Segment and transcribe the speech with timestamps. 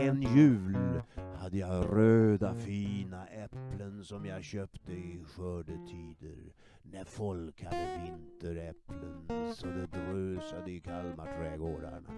[0.00, 1.02] En jul
[1.36, 6.52] hade jag röda fina äpplen som jag köpte i skördetider
[6.82, 12.10] när folk hade vinteräpplen så det drösade i Kalmarträdgårdarna.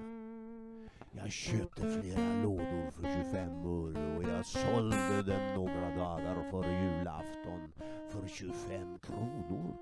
[1.13, 7.73] Jag köpte flera lådor för 25 öre och jag sålde dem några dagar före julafton
[8.11, 9.77] för 25 kronor.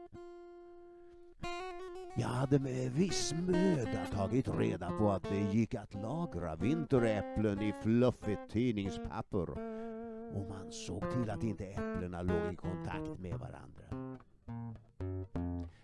[2.16, 7.74] Jag hade med viss möda tagit reda på att det gick att lagra vinteräpplen i
[7.82, 9.50] fluffigt tidningspapper
[10.34, 14.18] och man såg till att inte äpplena låg i kontakt med varandra.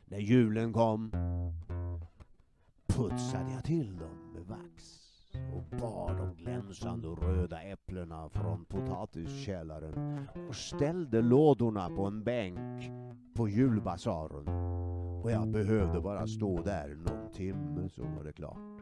[0.04, 1.10] När julen kom
[2.86, 4.99] putsade jag till dem med vax
[5.34, 12.90] och bar de glänsande röda äpplena från potatiskällaren och ställde lådorna på en bänk
[13.34, 14.48] på julbasaren.
[15.22, 18.80] Och jag behövde bara stå där någon timme så var det klart.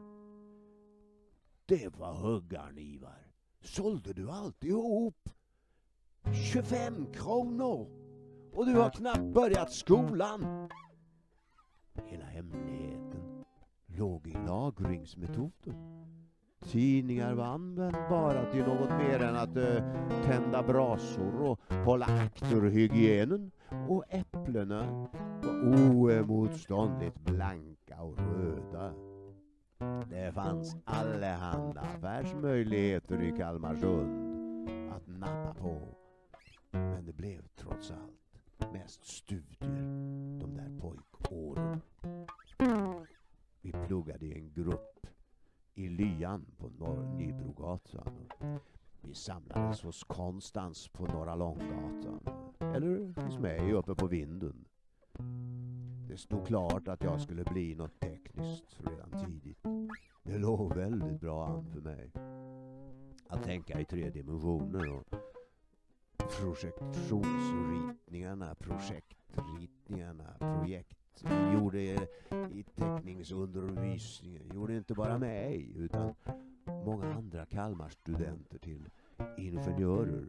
[1.67, 3.33] Det var huggarn Ivar.
[3.61, 5.29] Sålde du alltihop?
[6.53, 7.89] 25 kronor!
[8.53, 10.69] Och du har knappt börjat skolan!
[12.05, 13.45] Hela hemligheten
[13.87, 15.75] låg i lagringsmetoden.
[16.61, 19.83] Tidningar var användbara till något mer än att uh,
[20.25, 23.51] tända brasor och hålla akt hygienen.
[23.89, 25.09] Och äpplena
[25.43, 28.93] var oemotståndligt blanka och röda.
[30.11, 34.29] Det fanns allehanda affärsmöjligheter i Kalmarsund
[34.93, 35.81] att nappa på.
[36.71, 39.83] Men det blev trots allt mest studier
[40.41, 41.81] de där pojkåren.
[43.61, 45.07] Vi pluggade i en grupp
[45.79, 48.29] i lyan på Norr Nybrogatan.
[49.01, 52.21] Vi samlades hos Konstans på Norra Långgatan.
[52.61, 54.65] Eller hos mig uppe på vinden.
[56.09, 59.63] Det stod klart att jag skulle bli något tekniskt redan tidigt.
[60.23, 62.13] Det låg väldigt bra an för mig.
[63.29, 65.05] Att tänka i tre dimensioner och
[66.41, 76.15] projektionsritningarna, projektritningarna, projekt vi gjorde i teckningsundervisningen, gjorde inte bara mig utan
[76.85, 78.89] många andra Kalmarstudenter till
[79.37, 80.29] ingenjörer.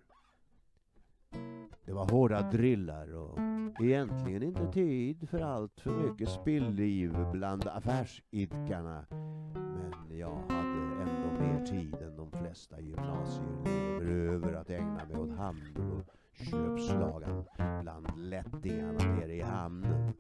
[1.86, 3.40] Det var hårda drillar och
[3.82, 9.06] egentligen inte tid för allt för mycket spillliv bland affärsidkarna.
[10.10, 15.38] Men jag hade ändå mer tid än de flesta gymnasieelever över att ägna mig åt
[15.38, 16.06] handel och
[16.46, 17.44] köpslagan
[17.82, 20.14] bland lättingarna nere i hamnen.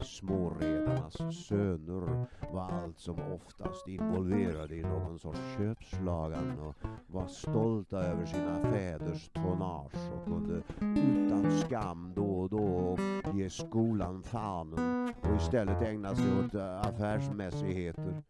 [0.00, 6.76] Småredarnas söner var allt som oftast involverade i någon sorts köpslagan och
[7.06, 12.96] var stolta över sina fäders tonnage och kunde utan skam då och då
[13.34, 18.22] ge skolan fanen och istället ägna sig åt eh, affärsmässigheter.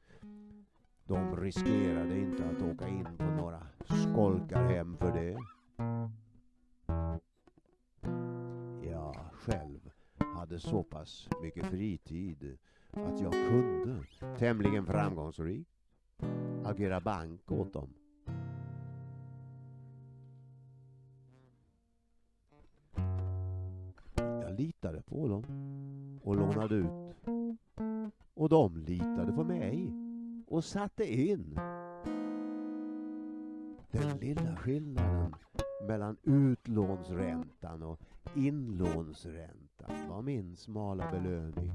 [1.04, 5.36] De riskerade inte att åka in på några skolkarhem för det.
[10.48, 12.58] Hade så pass mycket fritid
[12.90, 14.04] att jag kunde,
[14.38, 15.70] tämligen framgångsrikt,
[16.64, 17.88] agera bank åt dem.
[24.16, 25.44] Jag litade på dem
[26.22, 26.88] och lånade ut.
[28.34, 29.92] Och de litade på mig
[30.46, 31.58] och satte in.
[33.90, 35.34] Den lilla skillnaden
[35.80, 38.00] mellan utlånsräntan och
[38.34, 41.72] inlånsräntan var min smala belöning.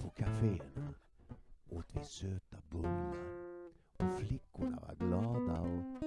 [0.00, 0.94] På kaféerna
[1.68, 3.14] åt vi söta bullar
[3.96, 6.02] och flickorna var glada och,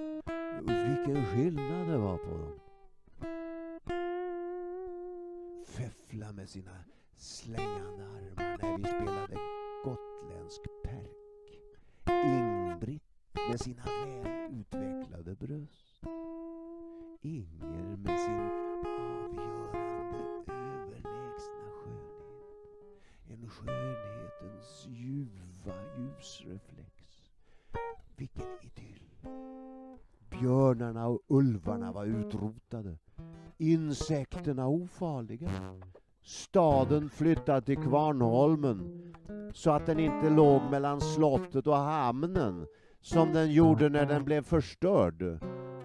[0.62, 2.58] och vilken skillnad det var på dem.
[5.66, 6.84] Feffla med sina
[7.16, 9.36] slängande armar när vi spelade
[9.84, 10.62] gotländsk
[13.48, 16.04] med sina väl utvecklade bröst.
[17.20, 18.40] Inger med sin
[19.24, 22.62] avgörande överlägsna skönhet.
[23.28, 27.30] En skönhetens ljuva ljusreflex.
[28.16, 29.28] Vilken idyll!
[30.30, 32.98] Björnarna och ulvarna var utrotade.
[33.58, 35.50] Insekterna ofarliga.
[36.22, 39.14] Staden flyttad till Kvarnholmen
[39.54, 42.66] så att den inte låg mellan slottet och hamnen
[43.04, 45.38] som den gjorde när den blev förstörd.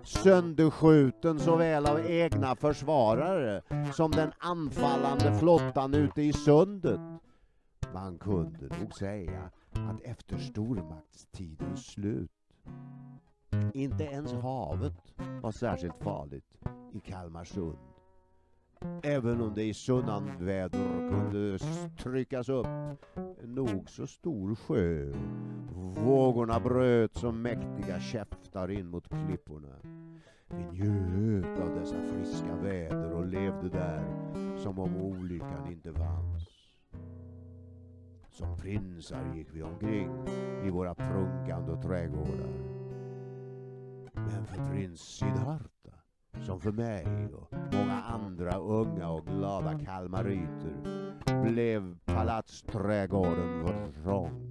[0.04, 3.62] Sönderskjuten såväl av egna försvarare
[3.94, 7.00] som den anfallande flottan ute i sundet.
[7.94, 12.32] Man kunde nog säga att efter stormaktstidens slut
[13.74, 16.58] inte ens havet var särskilt farligt
[16.94, 17.78] i Kalmarsund.
[19.04, 21.60] Även om det i sunnanväder kunde
[21.98, 22.68] tryckas upp
[23.44, 25.14] en nog så stor sjö.
[26.06, 29.76] Vågorna bröt som mäktiga käftar in mot klipporna.
[30.48, 34.04] Vi njöt av dessa friska väder och levde där
[34.58, 36.50] som om olyckan inte fanns.
[38.32, 40.12] Som prinsar gick vi omkring
[40.66, 42.54] i våra prunkande trädgårdar.
[44.14, 45.79] Men för prins Siddhartha,
[46.46, 50.76] som för mig och många andra unga och glada kalmariter,
[51.44, 54.46] blev palatsträdgården för trång.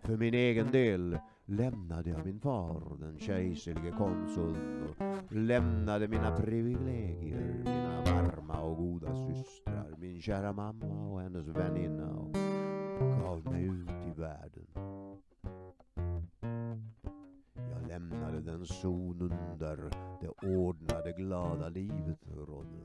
[0.00, 7.54] För min egen del lämnade jag min far, den kejserlige konsuln och lämnade mina privilegier,
[7.64, 12.32] mina varma och goda systrar, min kära mamma och hennes väninna och
[13.22, 14.66] gav mig ut i världen.
[17.98, 19.90] Lämnade den zonen där
[20.20, 22.84] det ordnade glada livet rådde.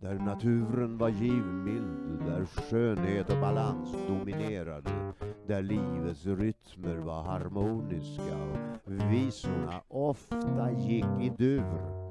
[0.00, 5.12] Där naturen var givmild, där skönhet och balans dominerade
[5.46, 12.04] där livets rytmer var harmoniska och visorna ofta gick i dur.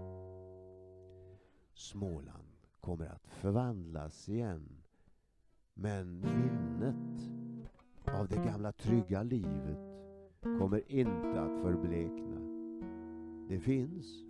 [1.74, 4.84] Småland kommer att förvandlas igen.
[5.74, 7.30] Men minnet
[8.20, 9.93] av det gamla trygga livet
[10.44, 12.40] kommer inte att förblekna.
[13.50, 14.24] Det finns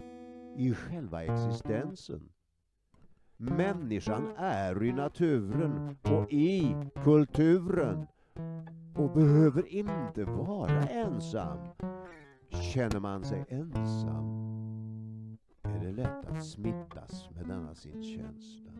[0.57, 2.29] i själva existensen.
[3.37, 8.07] Människan är i naturen och i kulturen
[8.95, 11.57] och behöver inte vara ensam.
[12.49, 14.43] Känner man sig ensam
[15.63, 18.71] är det lätt att smittas med denna sin känsla.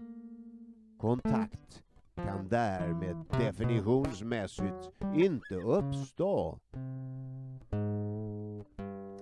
[0.98, 1.84] Kontakt
[2.16, 6.60] kan därmed definitionsmässigt inte uppstå.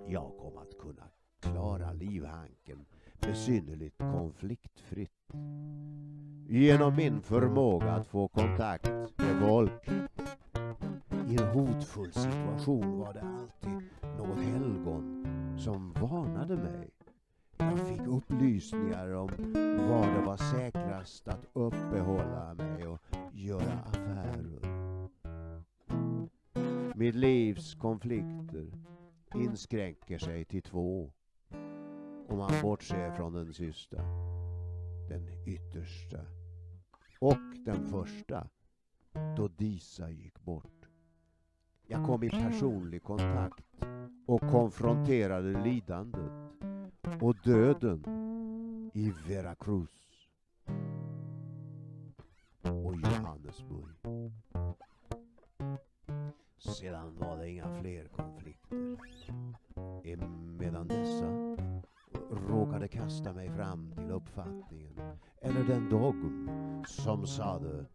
[0.06, 1.04] Jag kom att kunna
[1.40, 2.84] klara livhanken
[3.20, 5.32] besynnerligt konfliktfritt.
[6.48, 9.88] Genom min förmåga att få kontakt med folk
[11.28, 13.88] i en hotfull situation var det alltid
[14.18, 15.26] något helgon
[15.58, 16.90] som varnade mig.
[17.56, 19.28] Jag fick upplysningar om
[19.88, 22.71] var det var säkrast att uppehålla mig
[23.42, 24.62] göra affärer.
[26.94, 28.72] Mitt livs konflikter
[29.34, 31.12] inskränker sig till två.
[32.28, 34.02] Om man bortser från den sista,
[35.08, 36.20] den yttersta
[37.20, 38.48] och den första
[39.36, 40.88] då Disa gick bort.
[41.86, 43.64] Jag kom i personlig kontakt
[44.26, 46.32] och konfronterade lidandet
[47.20, 48.04] och döden
[48.94, 50.01] i Veracruz
[52.62, 53.96] och Johannesburg.
[56.58, 58.96] Sedan var det inga fler konflikter.
[60.58, 61.56] Medan dessa
[62.30, 65.00] råkade kasta mig fram till uppfattningen,
[65.40, 66.48] eller den dogm
[66.88, 67.86] som sade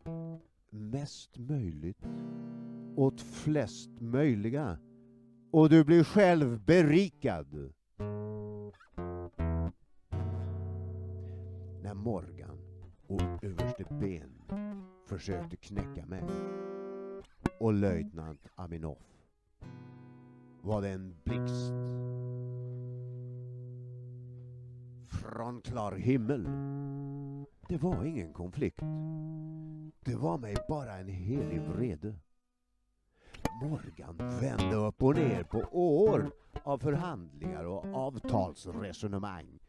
[0.70, 2.06] mest möjligt
[2.96, 4.78] åt flest möjliga
[5.52, 7.74] och du blir själv berikad.
[11.82, 12.47] När Morgan
[13.08, 14.42] och överste Ben
[15.06, 16.24] försökte knäcka mig
[17.60, 18.98] och löjtnant Aminov
[20.62, 21.72] var det en blixt
[25.22, 26.44] från klar himmel.
[27.68, 28.80] Det var ingen konflikt.
[30.00, 32.16] Det var mig bara en helig vrede.
[33.62, 36.32] Morgan vände upp och ner på år
[36.68, 39.60] av förhandlingar och avtalsresonemang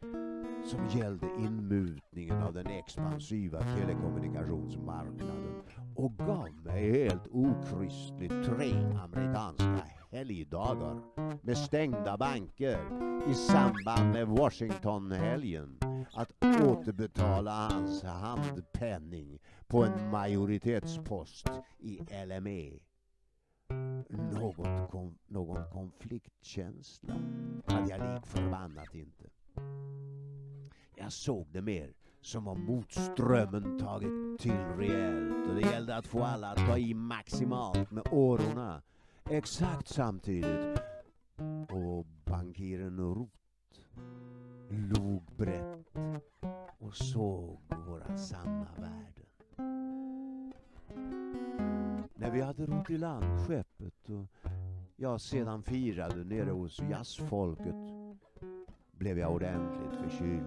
[0.65, 5.61] som gällde inmutningen av den expansiva telekommunikationsmarknaden
[5.95, 8.71] och gav mig helt okristligt tre
[9.03, 11.01] amerikanska helgdagar
[11.45, 12.79] med stängda banker
[13.31, 15.79] i samband med Washingtonhelgen.
[16.13, 22.88] Att återbetala hans handpenning på en majoritetspost i LME
[24.09, 27.13] något kom, någon konfliktkänsla
[27.65, 29.29] hade jag lik förbannat inte.
[30.95, 36.23] Jag såg det mer som om motströmmen tagit till rejält och det gällde att få
[36.23, 38.81] alla att ta i maximalt med årorna
[39.29, 40.79] exakt samtidigt.
[41.71, 43.31] Och bankiren Rot
[44.69, 45.97] log brett
[46.79, 48.98] och såg våra sanna värden
[52.59, 54.25] hade rott i land skeppet och
[54.95, 57.75] jag sedan firade nere hos jazzfolket
[58.91, 60.45] blev jag ordentligt förkyld.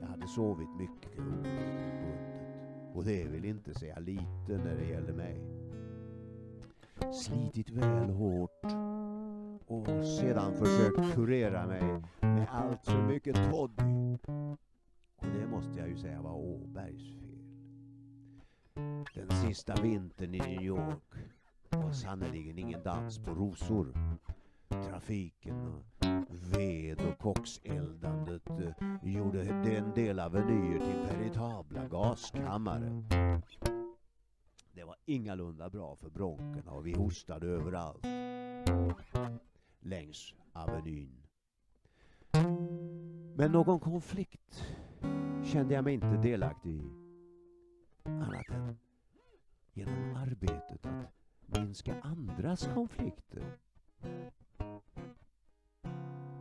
[0.00, 5.40] Jag hade sovit mycket oregelbundet och det vill inte säga lite när det gäller mig.
[7.12, 8.64] Slitit väl hårt
[9.66, 14.18] och sedan försökt kurera mig med allt för mycket toddy.
[15.16, 17.27] Och det måste jag ju säga var Åbergs fel.
[19.48, 21.14] Sista vintern i New York
[21.70, 23.92] var sannerligen ingen dans på rosor.
[24.68, 25.84] Trafiken och
[26.52, 33.02] ved och kokseldandet eh, gjorde den del avenyer till veritabla gaskammare.
[34.72, 38.06] Det var ingalunda bra för bronkerna och vi hostade överallt.
[39.80, 41.22] Längs Avenyn.
[43.36, 44.64] Men någon konflikt
[45.44, 47.07] kände jag mig inte delaktig i.
[51.88, 53.42] minska andras konflikter.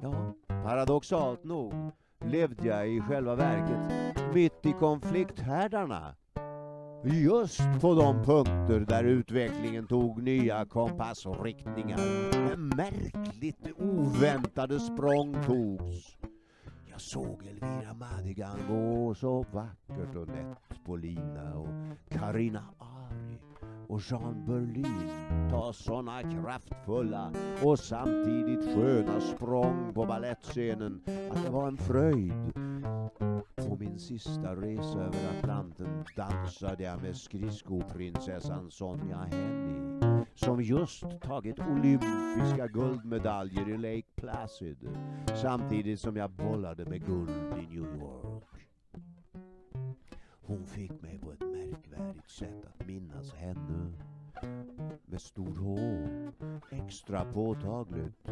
[0.01, 1.73] Ja, paradoxalt nog
[2.25, 6.15] levde jag i själva verket mitt i konflikthärdarna.
[7.03, 11.97] Just på de punkter där utvecklingen tog nya kompassriktningar.
[12.57, 16.17] Märkligt oväntade språng togs.
[16.91, 21.67] Jag såg Elvira Madigan gå så vackert och nätt på lina och
[22.09, 22.66] Karina Ari
[23.89, 25.09] och Jean Berlin
[25.49, 27.31] ta såna kraftfulla
[27.63, 31.01] och samtidigt sköna språng på ballettscenen
[31.31, 32.53] att det var en fröjd.
[33.55, 39.97] På min sista resa över Atlanten dansade jag med skridskoprinsessan Sonja Henny
[40.35, 44.89] som just tagit olympiska guldmedaljer i Lake Placid
[45.41, 48.43] samtidigt som jag bollade med guld i New York.
[50.41, 51.46] Hon fick mig på ett
[52.27, 53.91] märkvärdigt sätt att minnas henne.
[55.05, 56.33] Med stor hår,
[56.71, 58.29] extra påtagligt,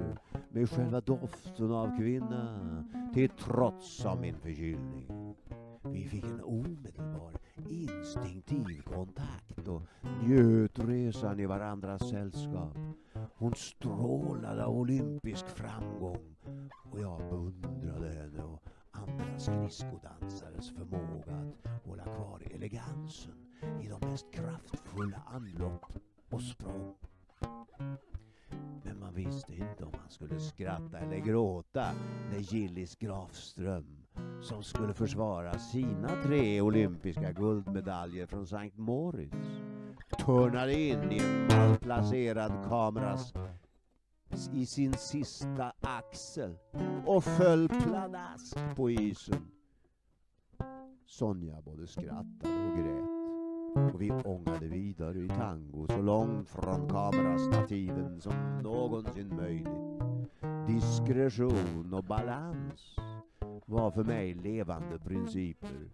[0.50, 2.84] med själva doften av kvinna,
[3.14, 5.36] till trots av min förkylning.
[5.84, 7.32] Vi fick en omedelbar
[7.70, 9.82] instinktiv kontakt och
[10.24, 12.78] njöt resan i varandras sällskap.
[13.36, 16.36] Hon strålade av olympisk framgång
[16.92, 23.45] och jag beundrade henne och andra skridskodansares förmåga att hålla kvar elegansen
[23.82, 25.86] i de mest kraftfulla anlopp
[26.30, 26.96] och språng.
[28.84, 31.86] Men man visste inte om man skulle skratta eller gråta
[32.32, 34.06] när Gillis Grafström,
[34.42, 39.36] som skulle försvara sina tre olympiska guldmedaljer från Sankt Moritz,
[40.26, 43.34] törnade in i en malplacerad kameras
[44.54, 46.58] i sin sista axel
[47.06, 49.48] och föll pladask på isen.
[51.06, 53.15] Sonja både skrattade och grät
[53.76, 60.30] och vi ångade vidare i tango så långt från kamerastativen som någonsin möjligt.
[60.68, 62.96] Diskretion och balans
[63.66, 65.90] var för mig levande principer.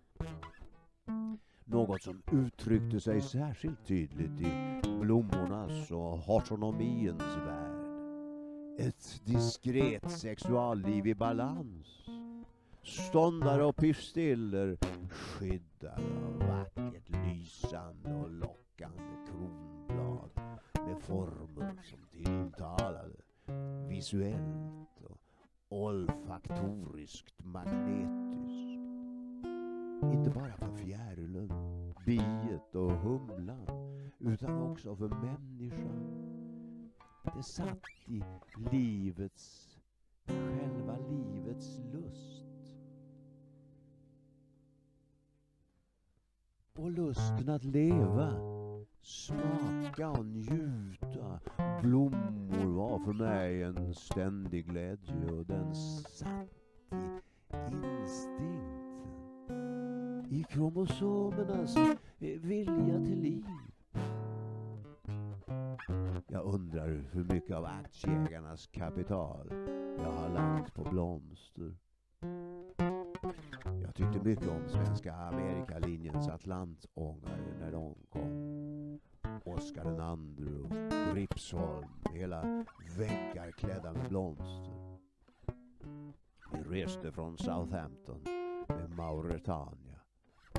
[1.65, 7.81] Något som uttryckte sig särskilt tydligt i blommornas och hortonomiens värld.
[8.79, 11.87] Ett diskret sexualliv i balans.
[12.83, 14.77] Ståndare och pistiller
[15.09, 16.80] skyddade av vackert
[17.41, 20.29] lysande och lockande kronblad
[20.73, 23.15] med former som tilltalade
[23.89, 25.19] visuellt och
[25.69, 28.81] olfaktoriskt magnetiskt.
[30.13, 31.51] Inte bara för fjärilen,
[32.05, 33.67] biet och humlan
[34.19, 36.21] utan också för människan.
[37.35, 38.23] Det satt i
[38.71, 39.77] livets,
[40.25, 42.40] själva livets lust.
[46.81, 48.33] Och lusten att leva,
[49.01, 51.39] smaka och njuta.
[51.81, 56.49] Blommor var för mig en ständig glädje och den satt
[56.91, 57.21] i
[57.73, 58.81] instinkten.
[60.29, 63.45] I kromosomernas eh, vilja till liv.
[66.27, 69.47] Jag undrar hur mycket av aktieägarnas kapital
[69.97, 71.75] jag har lagt på blomster.
[73.91, 78.99] Jag tyckte mycket om Svenska Amerikalinjens Atlantångare eh, när de kom.
[79.43, 82.65] Oscar II och Gripsholm, hela
[82.97, 84.97] väggar klädda med blomster.
[86.51, 88.21] Vi reste från Southampton
[88.67, 89.99] med Mauretania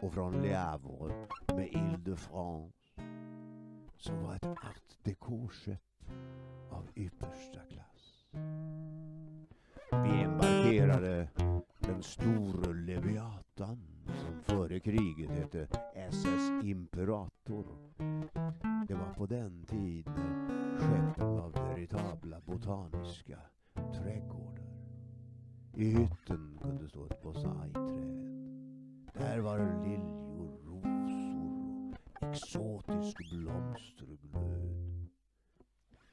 [0.03, 2.77] och från Le Havre med Ile-de-France
[3.97, 5.81] som var ett art déco-skepp
[6.71, 8.27] av yppersta klass.
[9.91, 11.29] Vi embarkerade
[12.03, 17.67] den store Leviatan som före kriget hette SS Imperator.
[18.89, 23.39] Det var på den tiden skeppen av veritabla botaniska
[23.75, 24.65] trädgårdar.
[25.75, 28.13] I hytten kunde stå ett bonsai-träd.
[29.15, 35.09] Där var liljor, rosor och exotisk blomsterglöd.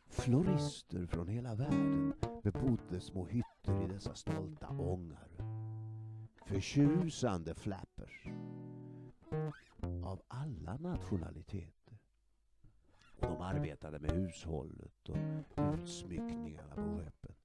[0.10, 5.29] Florister från hela världen bebodde små hytter i dessa stolta ångar.
[6.50, 8.26] Förtjusande flappers.
[10.04, 11.98] Av alla nationaliteter.
[13.20, 15.18] Och de arbetade med hushållet och
[15.74, 17.36] utsmyckningarna på skeppen.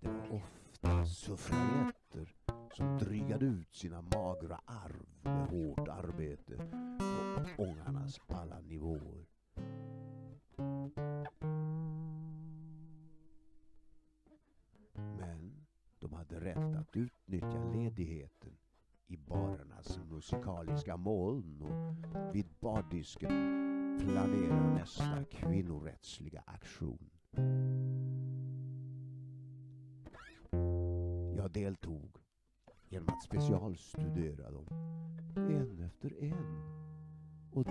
[0.00, 2.34] Det var ofta suffragetter
[2.72, 6.56] som drygade ut sina magra arv med hårt arbete
[7.56, 9.26] på ångarnas alla nivåer.
[16.28, 18.56] Hade rätt att utnyttja ledigheten
[19.06, 23.28] i barernas musikaliska moln och vid bardisken
[24.00, 27.10] planera nästa kvinnorättsliga aktion.
[31.36, 32.16] Jag deltog
[32.88, 34.66] genom att specialstudera dem
[35.36, 36.62] en efter en
[37.52, 37.64] och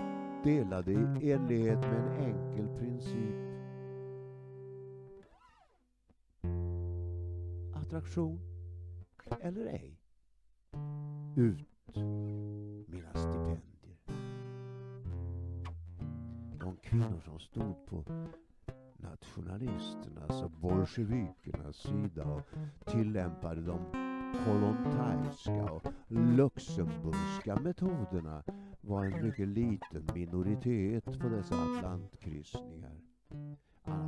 [0.44, 3.63] delade i enlighet med en enkel princip.
[7.94, 8.40] Attraktion
[9.40, 10.00] eller ej.
[11.36, 11.96] Ut
[12.88, 13.98] mina stipendier.
[16.60, 18.04] De kvinnor som stod på
[18.96, 22.42] nationalisternas och bolsjevikernas sida och
[22.86, 23.78] tillämpade de
[24.44, 28.42] kolontaiska och luxemburgska metoderna
[28.80, 33.00] var en mycket liten minoritet på dessa atlantkryssningar.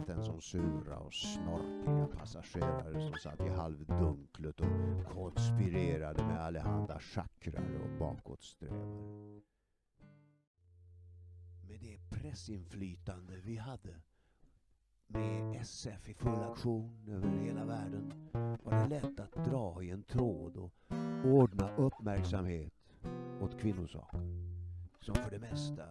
[0.09, 7.81] Annat som sura och snorkiga passagerare som satt i halvdunklet och konspirerade med allehanda chakrar
[7.85, 9.41] och bakåtsträvare.
[11.69, 13.95] Med det pressinflytande vi hade
[15.07, 18.31] med SF i full aktion över hela världen
[18.63, 20.73] var det lätt att dra i en tråd och
[21.25, 22.73] ordna uppmärksamhet
[23.41, 24.47] åt kvinnosaken
[25.01, 25.85] som för det mesta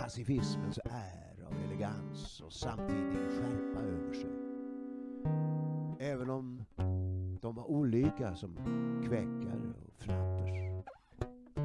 [0.00, 4.30] pacifismens är av elegans och samtidigt skärpa över sig.
[5.98, 6.64] Även om
[7.40, 8.56] de var olika som
[9.08, 10.50] kväkare och flappers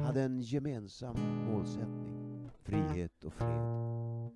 [0.06, 4.30] hade en gemensam målsättning, frihet och fred.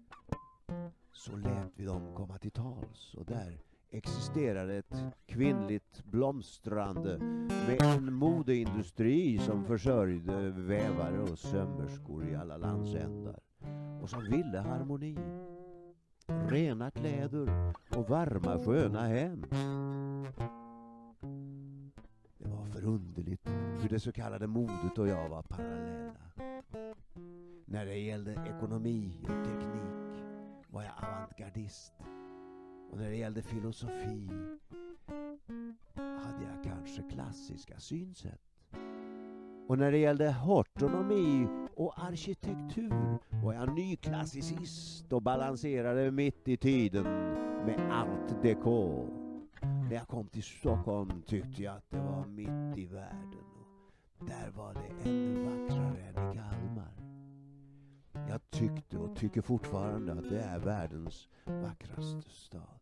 [1.12, 3.58] Så lät vi dem komma till tals och där
[3.90, 4.94] existerade ett
[5.26, 7.18] kvinnligt blomstrande
[7.66, 13.40] med en modeindustri som försörjde vävare och sömmerskor i alla landsändar
[14.02, 15.18] och som ville harmoni.
[16.48, 19.44] Rena kläder och varma sköna hem.
[22.38, 23.48] Det var förunderligt
[23.80, 26.20] hur det så kallade modet och jag var parallella.
[27.64, 30.24] När det gällde ekonomi och teknik
[30.68, 31.92] var jag avantgardist
[32.90, 34.30] och när det gällde filosofi
[35.94, 38.49] hade jag kanske klassiska synsätt.
[39.70, 47.04] Och när det gällde hortonomi och arkitektur var jag nyklassicist och balanserade mitt i tiden
[47.66, 49.06] med art déco.
[49.62, 53.44] När jag kom till Stockholm tyckte jag att det var mitt i världen
[54.18, 56.94] och där var det ännu vackrare än i Kalmar.
[58.28, 62.80] Jag tyckte och tycker fortfarande att det är världens vackraste stad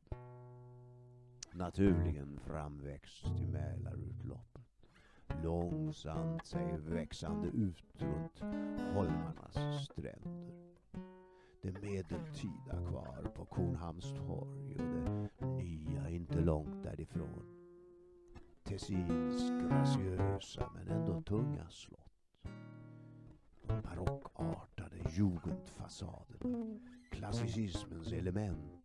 [1.52, 4.57] naturligen framväxt i Mälarutloppet.
[5.42, 8.40] Långsamt sig växande ut runt
[8.94, 10.52] holmarnas stränder.
[11.62, 17.58] Det medeltida kvar på Kornhamns torg och det nya inte långt därifrån.
[18.62, 22.08] Tessins graciösa men ändå tunga slott.
[23.62, 26.78] De barockartade jugendfasaderna,
[27.10, 28.78] klassicismens element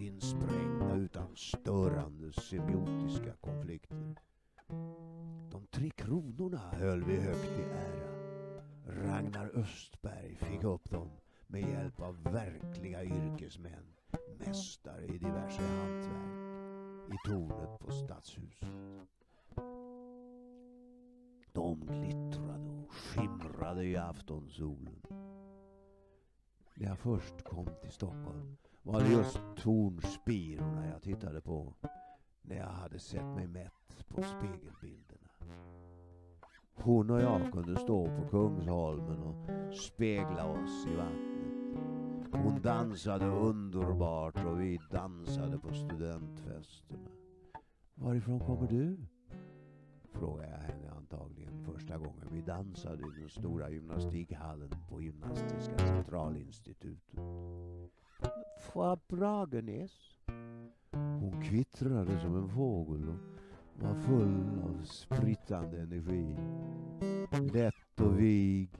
[0.00, 4.14] insprängda utan störande semiotiska konflikter.
[5.50, 8.08] De tre kronorna höll vi högt i ära.
[8.86, 11.10] Ragnar Östberg fick upp dem
[11.46, 13.94] med hjälp av verkliga yrkesmän,
[14.38, 16.48] mästare i diverse hantverk,
[17.12, 18.68] i tornet på Stadshuset.
[21.52, 25.02] De glittrade och skimrade i aftonsolen.
[26.74, 31.74] När jag först kom till Stockholm var det just tornspirorna jag tittade på
[32.42, 33.77] när jag hade sett mig mätt
[34.08, 35.28] på spegelbilderna.
[36.74, 41.38] Hon och jag kunde stå på Kungsholmen och spegla oss i vattnet.
[42.32, 47.08] Hon dansade underbart och vi dansade på studentfesterna.
[47.94, 48.96] Varifrån kommer du?
[50.12, 57.20] Frågade jag henne antagligen första gången vi dansade i den stora gymnastikhallen på Gymnastiska centralinstitutet.
[58.60, 60.18] Från Bragenäs.
[60.92, 63.37] Hon kvittrade som en fågel och
[63.80, 66.36] var full av sprittande energi.
[67.52, 68.70] Lätt och vig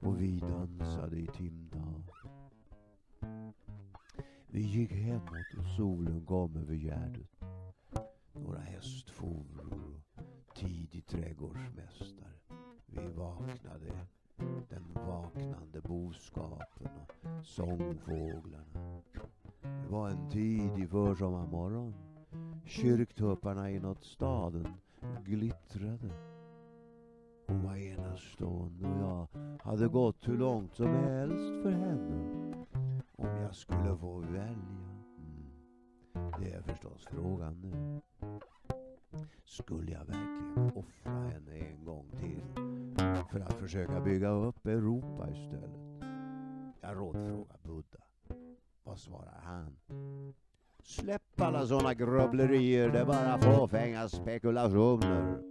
[0.00, 2.10] och vi dansade i timtal.
[4.46, 7.40] Vi gick hemåt och solen kom över Gärdet.
[8.32, 12.38] Några hästforor och tidig trädgårdsmästare.
[12.86, 14.06] Vi vaknade
[14.68, 16.88] den vaknande boskapen
[17.38, 19.02] och sångfåglarna.
[19.62, 22.13] Det var en tidig försommarmorgon.
[22.64, 24.68] Kyrktupparna inåt staden
[25.24, 26.10] glittrade.
[27.46, 29.26] Hon var enastående och jag
[29.62, 32.54] hade gått hur långt som helst för henne.
[33.16, 34.42] Om jag skulle få välja.
[34.42, 36.32] Mm.
[36.40, 38.00] Det är förstås frågan nu.
[39.44, 42.42] Skulle jag verkligen offra henne en gång till
[43.30, 46.02] för att försöka bygga upp Europa istället?
[46.80, 48.04] Jag rådfrågar Buddha.
[48.84, 49.76] Vad svarar han?
[50.84, 55.42] Släpp alla såna grubblerier, det är bara fåfänga spekulationer.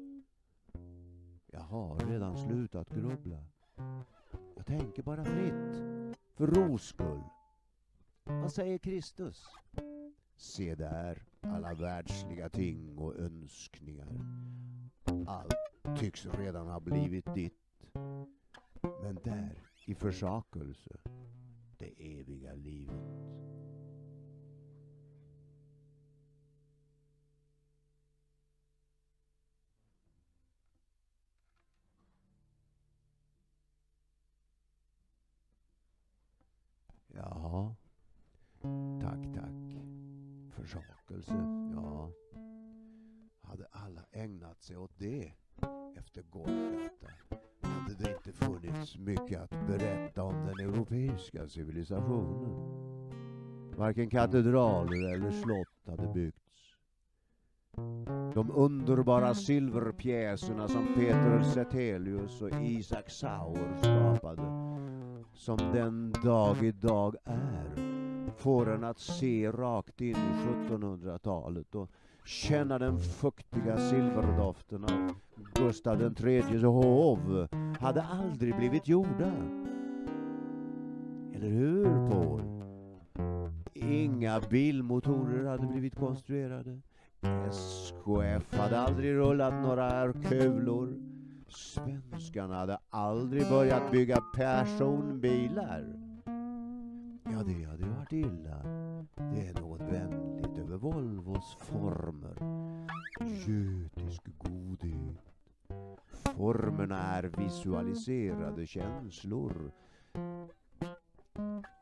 [1.52, 3.38] Jag har redan slutat grubbla.
[4.56, 5.86] Jag tänker bara fritt,
[6.34, 7.24] för ros skull.
[8.24, 9.46] Vad säger Kristus?
[10.38, 14.08] Se där, alla världsliga ting och önskningar.
[15.28, 15.56] Allt
[16.00, 17.60] tycks redan ha blivit ditt.
[19.02, 20.98] Men där, i försakelse,
[21.78, 23.23] det eviga livet.
[40.64, 41.34] Försakelse,
[41.76, 42.12] ja.
[43.42, 45.34] Hade alla ägnat sig åt det
[45.98, 47.08] efter Golgata
[47.62, 52.54] hade det inte funnits mycket att berätta om den europeiska civilisationen.
[53.78, 56.76] Varken katedraler eller slott hade byggts.
[58.34, 64.44] De underbara silverpjäserna som Peter Setelius och Isaac Sauer skapade,
[65.34, 67.83] som den dag idag är,
[68.38, 71.90] får en att se rakt in i 1700-talet och
[72.26, 75.16] känna den fuktiga silverdoften av
[75.54, 77.48] Gustav IIIs hov
[77.80, 79.32] hade aldrig blivit gjorda.
[81.36, 82.42] Eller hur, Paul?
[83.74, 86.82] Inga bilmotorer hade blivit konstruerade.
[87.52, 90.94] SKF hade aldrig rullat några kulor.
[91.48, 96.03] Svenskarna hade aldrig börjat bygga personbilar.
[97.34, 98.64] Ja, det hade ju varit illa.
[99.16, 102.36] Det är något vänligt över Volvos former.
[103.48, 105.34] Götisk godhet.
[106.36, 109.72] Formerna är visualiserade känslor.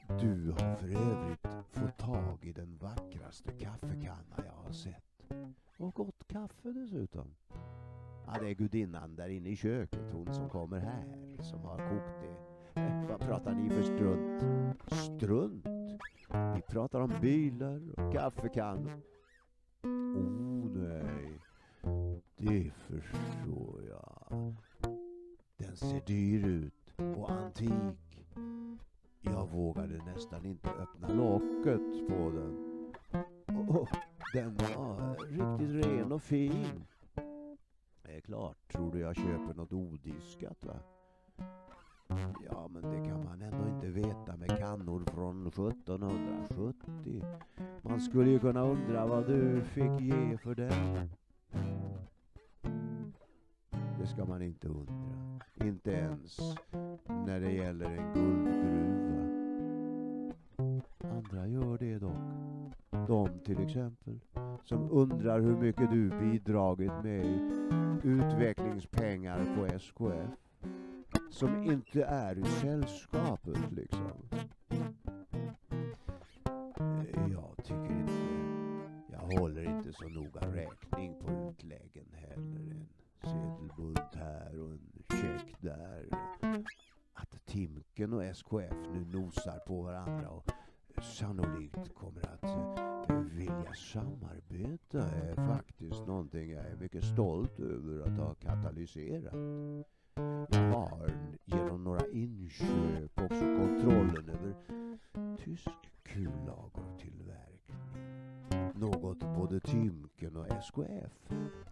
[0.08, 5.32] Du har för övrigt fått tag i den vackraste kaffekanna jag har sett.
[5.78, 7.28] Och gott kaffe dessutom.
[8.26, 12.22] Ja, det är gudinnan där inne i köket, hon som kommer här, som har kokt
[12.22, 12.51] det.
[13.10, 14.44] Vad pratar ni för strunt?
[14.92, 15.66] Strunt?
[16.56, 19.02] Vi pratar om bilar och kaffekannor.
[19.84, 21.42] Oh nej,
[22.38, 24.56] det förstår jag.
[25.58, 28.28] Den ser dyr ut och antik.
[29.22, 32.72] Jag vågade nästan inte öppna locket på den.
[33.48, 33.88] Oh,
[34.34, 36.86] den var riktigt ren och fin.
[38.04, 40.80] Det är klart, tror du jag köper något odiskat va?
[42.46, 47.24] Ja, men det kan man ändå inte veta med kannor från 1770.
[47.82, 51.10] Man skulle ju kunna undra vad du fick ge för den.
[54.00, 55.40] Det ska man inte undra.
[55.66, 56.40] Inte ens
[57.08, 59.22] när det gäller en guldgruva.
[61.04, 63.08] Andra gör det dock.
[63.08, 64.20] De till exempel
[64.64, 67.52] som undrar hur mycket du bidragit med i
[68.04, 70.51] utvecklingspengar på SKF.
[71.32, 74.14] Som inte är i sällskapet liksom.
[77.32, 78.14] Jag tycker inte,
[79.12, 82.36] jag håller inte så noga räkning på utläggen heller.
[82.72, 82.88] En
[83.22, 86.10] sedelbunt här och en check där.
[87.14, 90.52] Att Timken och SKF nu nosar på varandra och
[91.04, 98.34] sannolikt kommer att vilja samarbeta är faktiskt någonting jag är mycket stolt över att ha
[98.34, 99.34] katalyserat
[100.92, 101.12] barn har
[101.46, 104.56] genom några inköp också kontrollen över
[105.38, 105.70] tysk
[106.04, 107.78] kullagertillverkning.
[108.76, 111.30] Något både Timken och SKF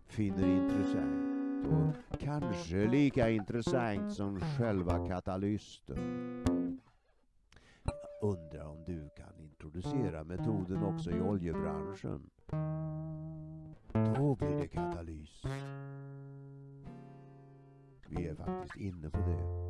[0.08, 5.98] finner intressant och kanske lika intressant som själva katalysten.
[7.84, 12.30] Jag undrar om du kan introducera metoden också i oljebranschen.
[14.16, 15.44] Då blir det katalys.
[18.10, 19.70] Vi är faktiskt inne på det.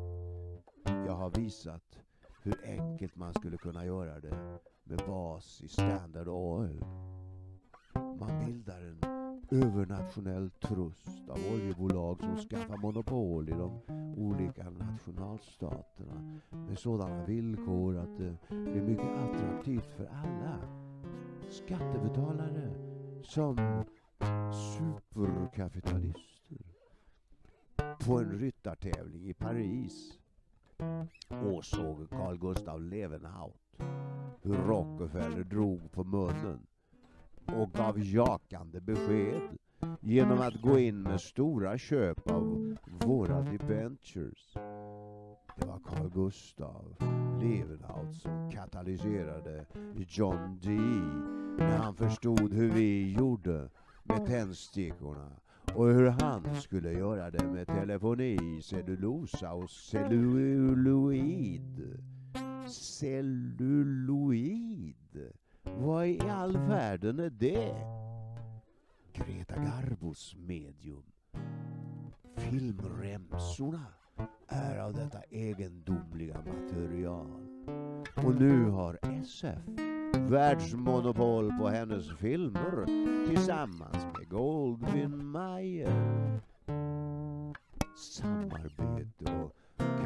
[1.06, 1.98] Jag har visat
[2.42, 6.84] hur enkelt man skulle kunna göra det med bas i Standard Oil.
[7.94, 9.00] Man bildar en
[9.50, 13.80] övernationell trust av oljebolag som skaffar monopol i de
[14.16, 20.58] olika nationalstaterna med sådana villkor att det blir mycket attraktivt för alla
[21.50, 22.74] skattebetalare
[23.22, 23.84] som
[24.52, 26.39] superkapitalister.
[28.06, 30.18] På en ryttartävling i Paris
[31.44, 33.60] åsåg Carl Gustav Levenhaut
[34.42, 36.66] hur Rockefeller drog på munnen
[37.46, 39.40] och gav jakande besked
[40.00, 44.52] genom att gå in med stora köp av våra debentures.
[45.56, 46.96] Det var Carl Gustav
[47.42, 49.66] Levenhaut som katalyserade
[50.08, 53.70] John Dee när han förstod hur vi gjorde
[54.04, 55.30] med tändstickorna
[55.74, 61.20] och hur han skulle göra det med telefoni, cellulosa och celluloid.
[62.68, 64.20] Celluloid?
[65.62, 67.74] Vad i all världen är det?
[69.12, 71.02] Greta Garbos medium.
[72.36, 73.86] Filmremsorna
[74.48, 77.46] är av detta egendomliga material.
[78.16, 82.84] Och nu har SF världsmonopol på hennes filmer
[83.26, 86.40] tillsammans med Goldwyn Mayer.
[87.96, 89.56] Samarbete och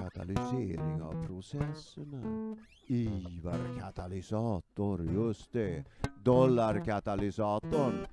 [0.01, 2.57] katalysering av processerna.
[2.87, 5.85] Ivar katalysator, just det.
[6.25, 8.07] Dollarkatalysatorn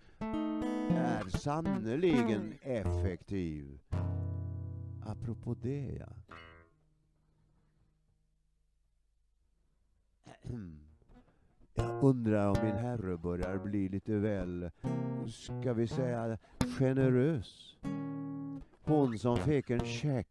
[0.89, 3.79] är sannerligen effektiv.
[5.05, 6.07] Apropå det ja.
[11.73, 14.69] Jag undrar om min herre börjar bli lite väl,
[15.27, 16.37] ska vi säga,
[16.79, 17.77] generös.
[18.83, 20.27] Hon som fick en check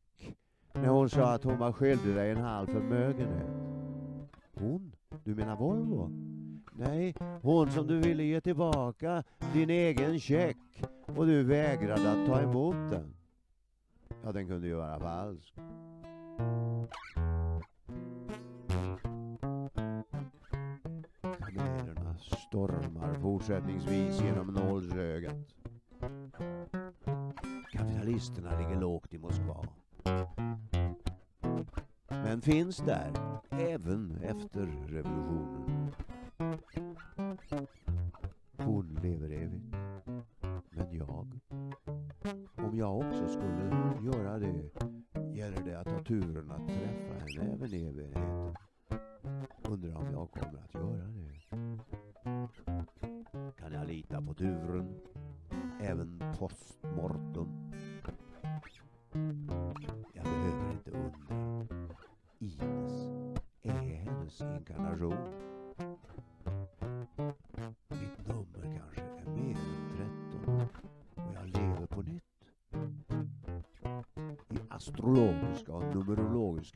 [0.72, 3.50] när hon sa att hon var skyldig dig en halv förmögenhet.
[4.54, 4.92] Hon?
[5.24, 6.10] Du menar Volvo?
[6.72, 9.22] Nej, hon som du ville ge tillbaka
[9.52, 10.56] din egen check
[11.16, 13.14] och du vägrade att ta emot den.
[14.24, 15.54] Ja, den kunde ju vara falsk.
[22.50, 25.54] Stormar fortsättningsvis genom nålsögat.
[27.72, 29.66] Kapitalisterna ligger lågt i Moskva.
[32.08, 33.12] Men finns där
[33.50, 35.92] även efter revolutionen.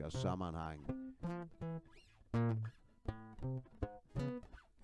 [0.05, 0.81] Olika sammanhang.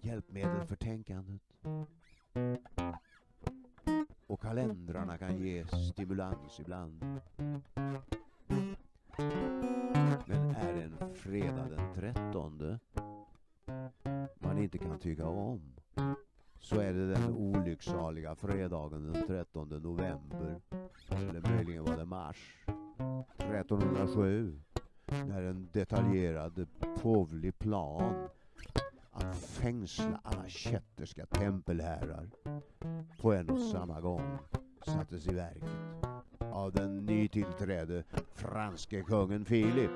[0.00, 1.42] Hjälpmedel för tänkandet.
[4.26, 7.20] Och kalendrarna kan ge stimulans ibland.
[10.26, 12.78] Men är det en fredag den 13
[14.38, 15.60] man inte kan tycka om
[16.58, 20.60] så är det den olycksaliga fredagen den 13 november.
[21.10, 22.64] Eller möjligen var det mars
[23.38, 24.60] 1307
[25.28, 26.66] när en detaljerad
[27.02, 28.28] påvlig plan
[29.12, 32.30] att fängsla alla kätterska tempelherrar
[33.20, 34.38] på en och samma gång
[34.86, 35.68] sattes i verket
[36.52, 39.90] av den nytillträdde franske kungen Filip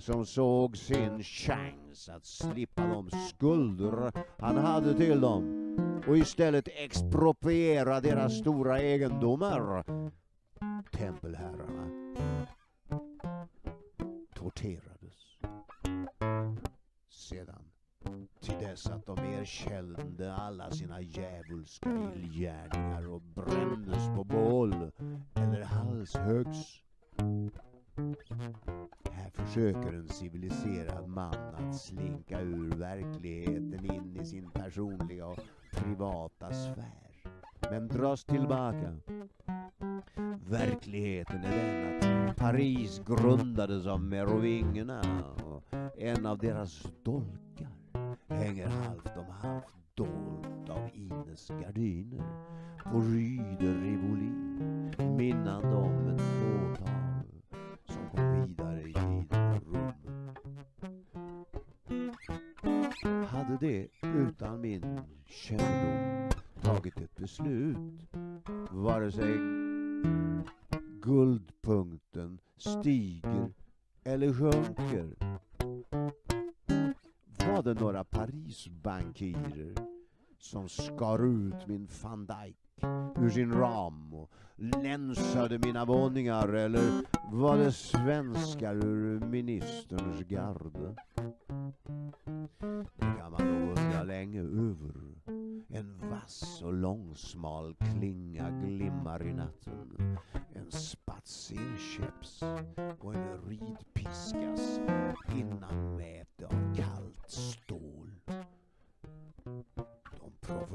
[0.00, 5.68] som såg sin chans att slippa de skulder han hade till dem
[6.08, 9.84] och istället expropriera deras stora egendomar.
[34.18, 35.38] In i sin personliga och
[35.72, 37.08] privata sfär.
[37.70, 38.96] Men dras tillbaka.
[40.48, 45.02] Verkligheten är den att Paris grundades av merovingerna
[45.44, 45.64] och
[45.96, 47.68] en av deras dolkar
[48.28, 52.24] hänger halvt om halvt dolt av Ines gardiner
[52.84, 54.30] på Rue de Rivoli
[55.16, 57.24] minnande om ett fåtal
[57.88, 58.97] som kom vidare i
[63.08, 66.30] Hade det utan min kännedom
[66.62, 67.76] tagit ett beslut
[68.70, 69.38] vare sig
[71.02, 73.52] guldpunkten stiger
[74.04, 75.16] eller sjunker.
[77.46, 79.74] Var det några Parisbankirer
[80.38, 82.67] som skar ut min van Dijk
[83.16, 90.96] ur sin ram och länsade mina våningar eller var det svenskar ur ministerns garde?
[92.96, 95.18] Det kan man nog undra länge över.
[95.68, 100.18] En vass och långsmal klinga glimmar i natten.
[100.54, 102.42] En spatserkäpps
[103.00, 104.47] och en ridpiska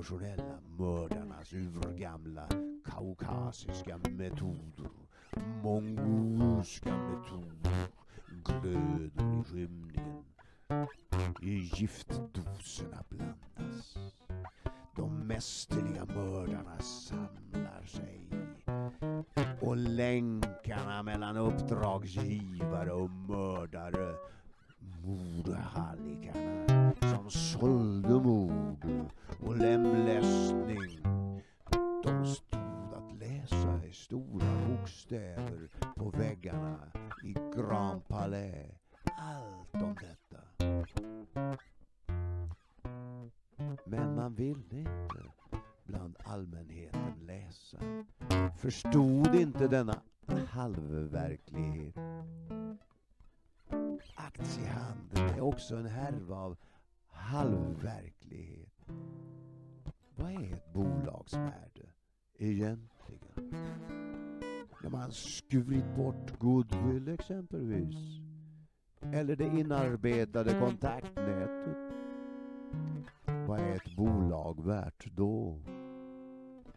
[0.04, 2.48] professionella mördarnas urgamla
[2.86, 4.90] kaukasiska metoder,
[5.64, 7.88] mongolska metoder
[8.44, 10.24] glöder i skymningen.
[11.42, 13.98] I giftdoserna blandas.
[14.96, 18.30] De mästerliga mördarna samlar sig
[19.62, 23.43] och länkarna mellan uppdragsgivare och mördare
[62.44, 62.90] egentligen?
[64.84, 67.96] När man skurit bort goodwill exempelvis.
[69.02, 71.78] Eller det inarbetade kontaktnätet.
[73.48, 75.62] Vad är ett bolag värt då?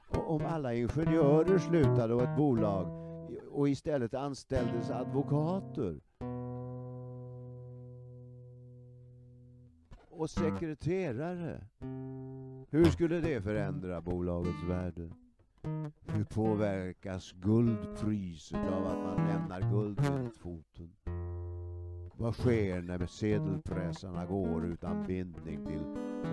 [0.08, 3.06] Och om alla ingenjörer slutade och ett bolag
[3.50, 6.00] och istället anställdes advokater
[10.10, 11.66] och sekreterare.
[12.70, 15.10] Hur skulle det förändra bolagets värde?
[16.06, 20.90] Hur påverkas guldpriset av att man lämnar guldmyntfoten?
[22.18, 25.82] Vad sker när sedelpressarna går utan bindning till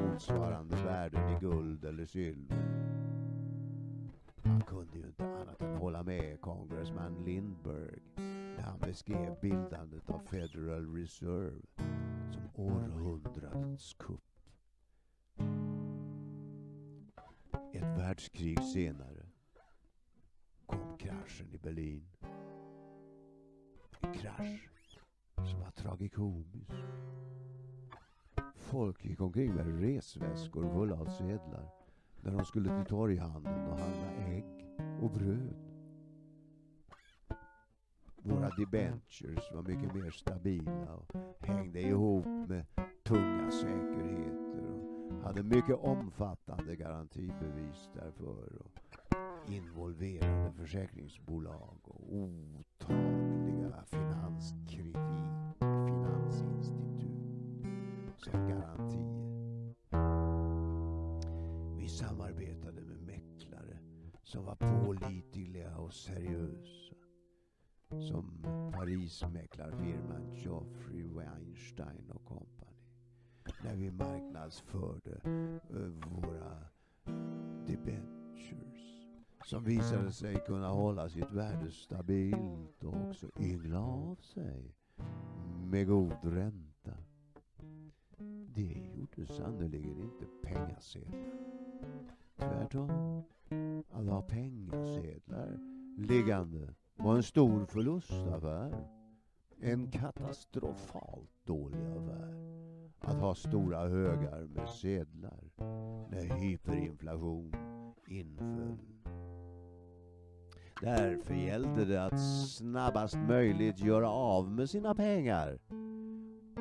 [0.02, 2.58] motsvarande värden i guld eller silver?
[4.44, 8.02] Man kunde ju inte annat än hålla med congressman Lindbergh
[8.58, 11.62] när han beskrev bildandet av Federal Reserve
[12.32, 14.22] som århundradets kupp.
[17.74, 19.23] Ett världskrig senare
[20.74, 22.04] kom kraschen i Berlin.
[24.02, 25.00] En krasch
[25.36, 26.72] som var tragikomisk.
[28.56, 31.70] Folk gick omkring med resväskor fulla av sedlar
[32.22, 34.46] när de skulle till torghandeln och handla ägg
[35.02, 35.56] och bröd.
[38.16, 42.66] Våra debentures var mycket mer stabila och hängde ihop med
[43.04, 48.83] tunga säkerheter och hade mycket omfattande garantibevis därför och
[49.48, 54.96] involverade försäkringsbolag och otaliga finanskritik,
[55.60, 57.04] finansinstitut
[58.18, 59.74] som garantier.
[61.78, 63.78] Vi samarbetade med mäklare
[64.24, 66.96] som var pålitliga och seriösa.
[67.90, 72.78] Som Parismäklarfirman Geoffrey Weinstein och Company.
[73.64, 76.58] När vi marknadsförde eh, våra
[77.68, 78.23] debenter
[79.46, 84.76] som visade sig kunna hålla sitt värde stabilt och också yngla av sig
[85.64, 86.92] med god ränta.
[88.56, 91.20] Det gjorde sannerligen inte pengasedlar.
[92.38, 93.24] Tvärtom,
[93.92, 95.60] att ha pengasedlar
[95.98, 98.88] liggande var en stor förlustaffär.
[99.60, 102.34] En katastrofalt dålig affär.
[103.00, 105.50] Att ha stora högar med sedlar
[106.10, 107.54] när hyperinflation
[108.08, 108.78] inföll.
[110.84, 112.20] Därför gällde det att
[112.50, 115.60] snabbast möjligt göra av med sina pengar.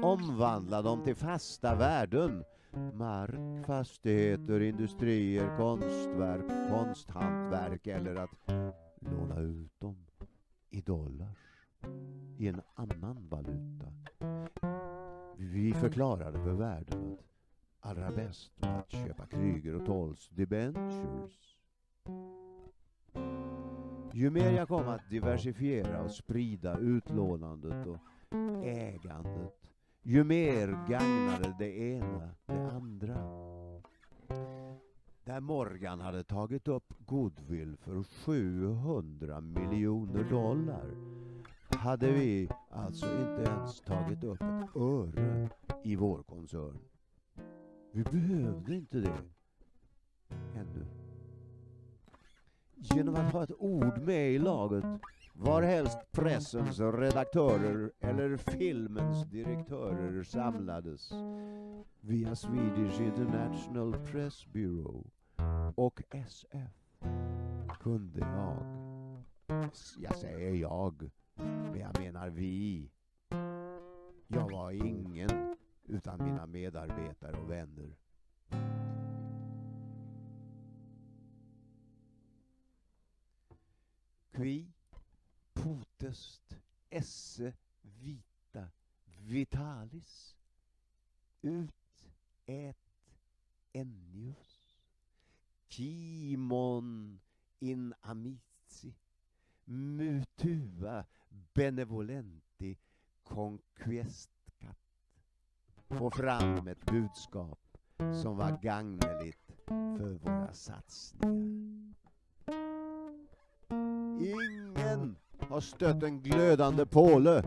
[0.02, 2.44] Omvandla dem till fasta värden.
[2.94, 8.30] Mark, fastigheter, industrier, konstverk, konsthantverk eller att
[9.00, 10.06] låna ut dem
[10.70, 11.38] i dollars
[12.38, 13.86] i en annan valuta.
[15.36, 17.18] Vi förklarade för världen
[17.80, 21.52] att allra bäst var att köpa Kryger och Tolls debentures.
[24.14, 27.98] Ju mer jag kom att diversifiera och sprida utlånandet och
[28.64, 29.54] ägandet,
[30.02, 33.16] ju mer gagnade det ena det andra.
[35.24, 40.86] där Morgan hade tagit upp goodwill för 700 miljoner dollar
[41.68, 45.48] hade vi alltså inte ens tagit upp ett öre
[45.84, 46.78] i vår koncern.
[47.92, 49.18] Vi behövde inte det
[50.54, 51.01] ännu.
[52.82, 54.84] Genom att ha ett ord med i laget
[55.34, 61.12] varhelst pressens redaktörer eller filmens direktörer samlades
[62.00, 65.04] via Swedish International Press Bureau
[65.74, 67.02] och SF
[67.80, 68.56] kunde jag,
[69.98, 72.90] jag säger jag, men jag menar vi.
[74.26, 77.96] Jag var ingen utan mina medarbetare och vänner.
[84.32, 84.66] Qui
[85.54, 86.56] potest
[86.90, 87.52] esse
[88.02, 88.64] vita
[89.28, 90.36] vitalis
[91.42, 92.06] ut
[92.48, 92.76] et
[93.74, 94.52] ennius
[95.68, 97.18] kimon
[97.60, 98.94] in amici
[99.66, 101.06] mutua
[101.54, 102.76] benevolenti
[103.24, 104.76] conquestcat
[105.88, 107.58] få fram ett budskap
[108.22, 111.94] som var gagneligt för våra satsningar.
[114.22, 117.42] Ingen har stött en glödande påle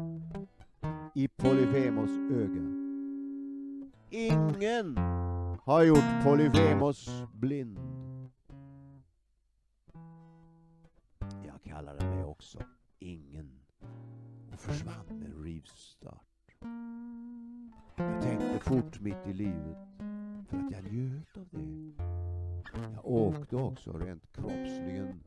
[1.16, 2.62] i Polyfemos öga.
[4.10, 4.98] Ingen
[5.64, 7.80] har gjort Polyfemos blind.
[11.46, 12.60] Jag kallade mig också
[13.00, 13.60] Ingen
[14.54, 16.22] och försvann med rivstart.
[17.96, 19.78] Jag tänkte fort mitt i livet
[20.50, 22.04] för att jag njöt av det.
[22.94, 25.20] Jag åkte också rent kroppsligen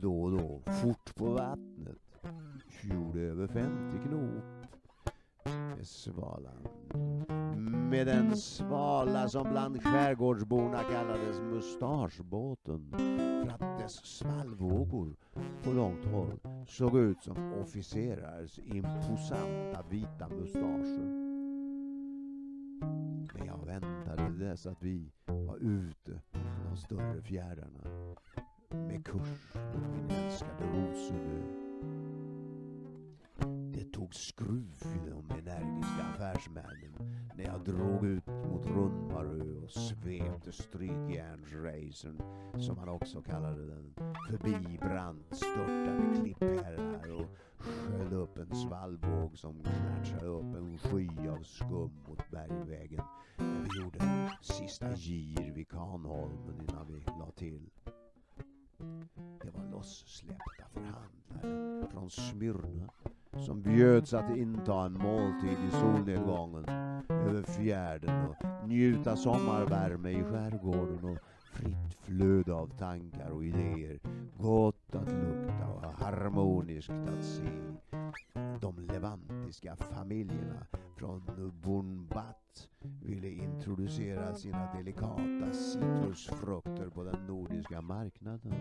[0.00, 1.98] då och då fort på vattnet.
[2.82, 4.44] Gjorde över 50 knop
[5.44, 6.68] med svalan.
[7.90, 15.16] Med den svala som bland skärgårdsborna kallades mustaschbåten för att dess svallvågor
[15.64, 21.28] på långt håll såg ut som officerares imposanta vita mustascher.
[23.34, 26.38] Men jag väntade dess att vi var ute på
[26.70, 28.14] de större fjärdarna
[28.70, 31.42] med kurs mot min älskade Rosenö.
[33.72, 36.92] Det tog skruv i de energiska affärsmännen
[37.36, 42.22] när jag drog ut mot Rundmarö och svepte strykjärnsracern,
[42.60, 43.94] som man också kallade den,
[44.30, 47.26] förbi brant störtade klipphällar och
[47.58, 53.04] sköljde upp en svallvåg som klatschade upp en sky av skum mot bergväggen
[53.36, 57.70] när vi gjorde sista gir vid Kanholmen innan vi la till.
[59.42, 62.88] Det var lossläppta förhandlare från Smyrna
[63.46, 66.64] som bjöds att inta en måltid i solnedgången
[67.08, 71.18] över fjärden och njuta sommarvärme i skärgården och
[71.52, 74.00] fritt flöde av tankar och idéer.
[74.38, 75.37] Gott att lugna
[75.84, 77.50] och harmoniskt att se.
[78.60, 80.66] De levantiska familjerna
[80.96, 81.22] från
[81.62, 82.68] Bunbat
[83.02, 88.54] ville introducera sina delikata citrusfrukter på den nordiska marknaden.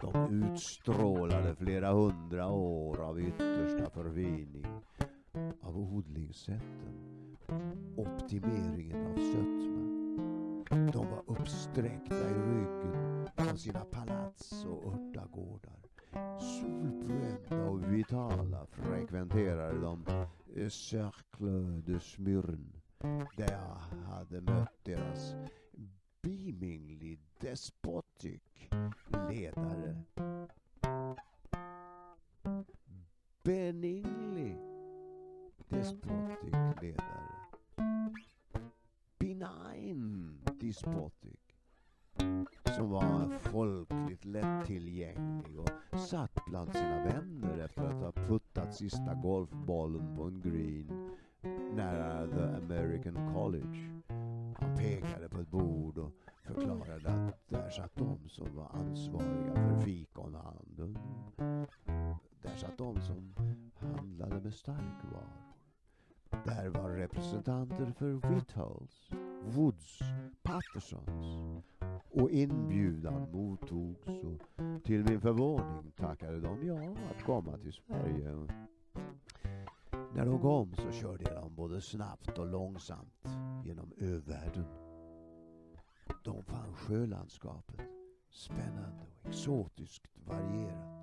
[0.00, 4.66] De utstrålade flera hundra år av yttersta förvining
[5.60, 7.36] av odlingssätten,
[7.96, 9.91] optimeringen av sötma.
[10.72, 15.78] De var uppsträckta i ryggen av sina palats och örtagårdar.
[16.40, 20.06] Solbrända och vitala frekventerade de
[20.56, 22.80] eh, Cercle de Smyrne
[23.36, 23.76] där jag
[24.12, 25.34] hade mött deras
[26.22, 28.42] beamingly despotic
[29.28, 30.02] ledare.
[33.42, 34.54] Beningly
[35.68, 37.32] despotic ledare.
[39.18, 41.40] Benign despotic.
[42.76, 50.16] Som var folkligt lättillgänglig och satt bland sina vänner efter att ha puttat sista golfbollen
[50.16, 51.10] på en green
[51.74, 54.02] nära The American College.
[54.58, 59.80] Han pekade på ett bord och förklarade att där satt de som var ansvariga för
[59.80, 60.98] fikonhandeln.
[62.42, 63.34] Där satt de som
[63.80, 65.51] handlade med starkvaror.
[66.44, 69.10] Där var representanter för Whithalls,
[69.44, 69.98] Woods,
[70.42, 71.64] Pattersons
[72.10, 78.48] och inbjudan mottogs och till min förvåning tackade de ja att komma till Sverige.
[80.14, 83.28] När de kom så körde de både snabbt och långsamt
[83.64, 84.66] genom övärlden.
[86.24, 87.80] De fann sjölandskapet
[88.30, 91.02] spännande och exotiskt varierat.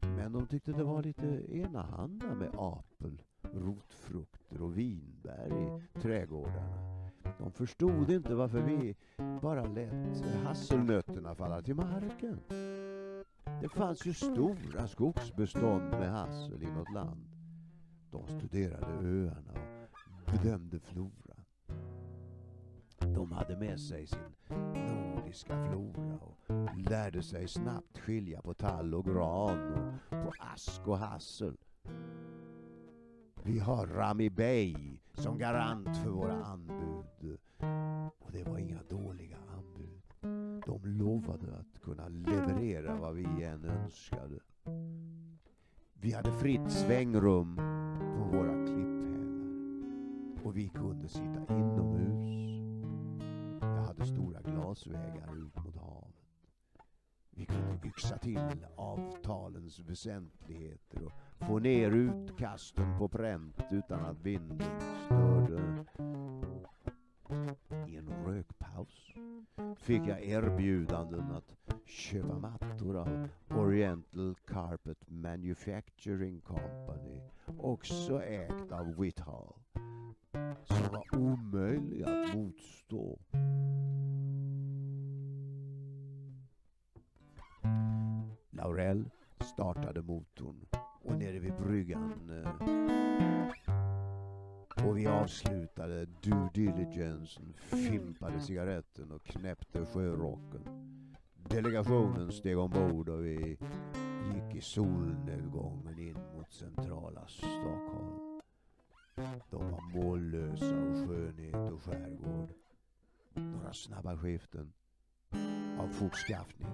[0.00, 3.22] Men de tyckte det var lite enahanda med apel,
[3.54, 7.10] rotfrukter och vinbär i trädgårdarna.
[7.38, 8.96] De förstod inte varför vi
[9.42, 12.40] bara lät hasselnötterna falla till marken.
[13.60, 17.26] Det fanns ju stora skogsbestånd med hassel i något land.
[18.10, 19.52] De studerade öarna
[20.26, 21.44] och bedömde floran.
[22.98, 24.18] De hade med sig sin
[24.74, 30.98] nordiska flora och lärde sig snabbt skilja på tall och gran och på ask och
[30.98, 31.56] hassel.
[33.42, 34.74] Vi har Rami Bey
[35.14, 37.38] som garant för våra anbud.
[38.18, 40.02] Och det var inga dåliga anbud.
[40.66, 44.38] De lovade att kunna leverera vad vi än önskade.
[45.94, 47.56] Vi hade fritt svängrum
[48.16, 49.00] på våra klipphällar.
[50.44, 52.50] Och vi kunde sitta inomhus.
[53.60, 56.14] Jag hade stora glasvägar ut mot havet.
[57.30, 64.80] Vi kunde yxa till avtalens väsentligheter och få ner utkasten på pränt utan att vinden
[65.06, 65.84] störde.
[67.88, 69.14] I en rökpaus
[69.76, 77.20] fick jag erbjudanden att köpa mattor av Oriental Carpet Manufacturing Company,
[77.58, 79.54] också ägt av Whithall,
[80.64, 83.18] som var omöjlig att motstå.
[88.50, 89.10] Laurel
[89.40, 90.66] startade motorn
[91.02, 92.80] och nere vid bryggan eh,
[94.86, 100.60] och vi avslutade due diligence, fimpade cigaretten och knäppte sjörocken.
[101.48, 103.58] Delegationen steg ombord och vi
[104.34, 108.40] gick i solnedgången in mot centrala Stockholm.
[109.50, 112.48] De var mållösa av skönhet och skärgård.
[113.34, 114.72] Några snabba skiften
[115.78, 116.70] av fortskaffning.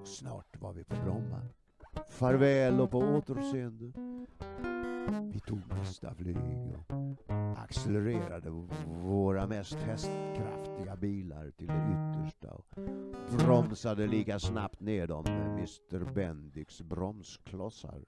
[0.00, 1.42] Och snart var vi på Bromma.
[2.08, 3.92] Farväl och på återseende.
[5.32, 6.94] Vi tog nästa flyg och
[7.56, 8.50] accelererade
[8.86, 12.66] våra mest hästkraftiga bilar till det yttersta och
[13.38, 18.04] bromsade lika snabbt ner dem med Mr Bendix bromsklossar.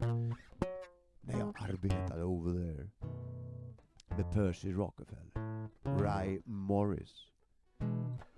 [1.21, 2.89] När jag arbetade over there
[4.17, 7.33] med Percy Rockefeller, Ray Morris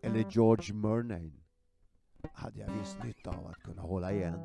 [0.02, 1.32] eller George Murnane
[2.32, 4.38] hade jag viss nytta av att kunna hålla igen.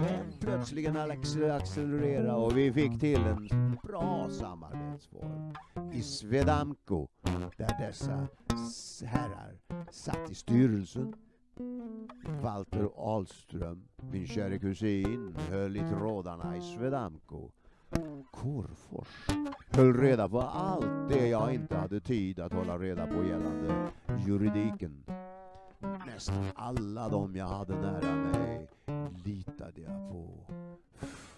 [0.00, 3.48] Men plötsligen accelerera och vi fick till en
[3.82, 5.52] bra samarbetsform
[5.92, 7.06] i Svedamco
[7.56, 8.26] där dessa
[9.06, 9.58] herrar
[9.90, 11.14] satt i styrelsen.
[12.42, 17.50] Walter Ahlström, min kära kusin, höll i trådarna i Svedamco.
[18.30, 19.28] Korfors
[19.70, 23.90] höll reda på allt det jag inte hade tid att hålla reda på gällande
[24.26, 25.04] juridiken.
[26.06, 28.68] Nästan alla de jag hade nära mig
[29.28, 30.46] litade jag på.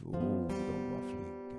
[0.05, 1.57] Oh, de var flinka.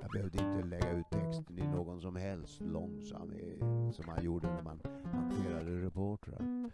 [0.00, 3.58] Jag behövde inte lägga ut texten i någon som helst långsamhet
[3.92, 4.80] som man gjorde när man
[5.12, 6.70] hanterade reportrar.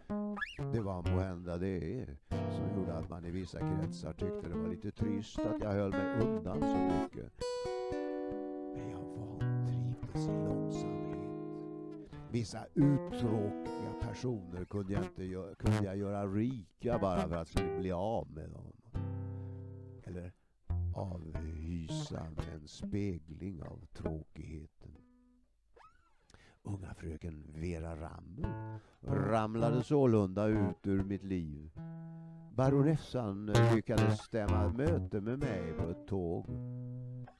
[0.72, 4.90] Det var måhända det som gjorde att man i vissa kretsar tyckte det var lite
[4.90, 7.32] trist att jag höll mig undan så mycket.
[8.74, 11.12] Men jag vantrivdes i långsamhet.
[12.30, 18.30] Vissa uttråkiga personer kunde jag, inte kunde jag göra rika bara för att bli av
[18.30, 18.81] med dem.
[20.94, 24.90] Avhysa med en spegling av tråkigheten.
[26.62, 28.46] Unga fröken Vera Ramel
[29.02, 31.70] ramlade sålunda ut ur mitt liv.
[32.56, 36.46] Baronessan lyckades stämma möte med mig på ett tåg.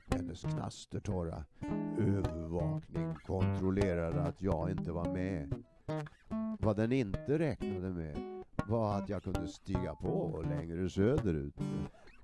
[0.07, 1.45] Hennes knastertorra
[1.99, 5.55] övervakning kontrollerade att jag inte var med.
[6.61, 11.55] Vad den inte räknade med var att jag kunde stiga på längre söderut.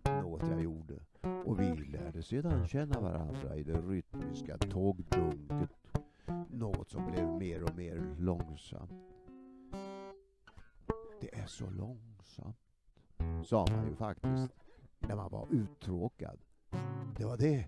[0.04, 0.94] Något jag gjorde.
[1.44, 5.70] Och vi lärde sedan känna varandra i det rytmiska tågdunket.
[6.50, 8.92] Något som blev mer och mer långsamt.
[11.20, 12.56] Det är så långsamt,
[13.44, 14.52] sa man ju faktiskt
[14.98, 16.38] när man var uttråkad.
[17.18, 17.64] Det var det.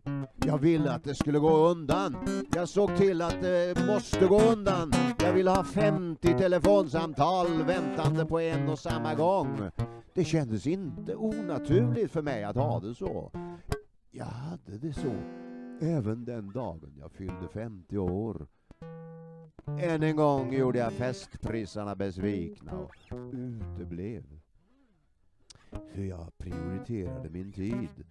[0.46, 2.16] Jag ville att det skulle gå undan.
[2.54, 4.92] Jag såg till att det måste gå undan.
[5.18, 9.70] Jag ville ha 50 telefonsamtal väntande på en och samma gång.
[10.14, 13.32] Det kändes inte onaturligt för mig att ha det så.
[14.10, 15.14] Jag hade det så
[15.80, 18.46] även den dagen jag fyllde 50 år.
[19.66, 22.96] Än en gång gjorde jag festprissarna besvikna och
[23.32, 24.40] uteblev.
[25.94, 28.04] För jag prioriterade min tid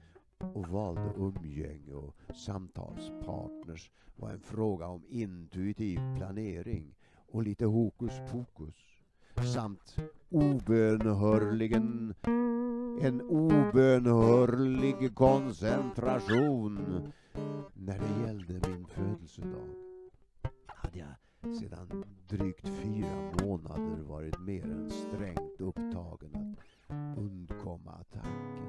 [0.54, 6.96] och valde umgänge och samtalspartners var en fråga om intuitiv planering
[7.28, 8.99] och lite hokus pokus
[9.44, 9.96] samt
[10.30, 12.14] obönhörligen
[13.02, 17.04] en obönhörlig koncentration.
[17.74, 19.70] När det gällde min födelsedag
[20.66, 21.16] hade jag
[21.56, 26.56] sedan drygt fyra månader varit mer än strängt upptagen
[26.88, 28.66] att undkomma attacken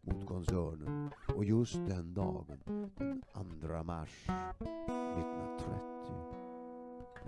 [0.00, 1.10] mot koncernen.
[1.36, 2.58] Och just den dagen,
[2.96, 3.22] den
[3.60, 6.33] 2 mars 1930,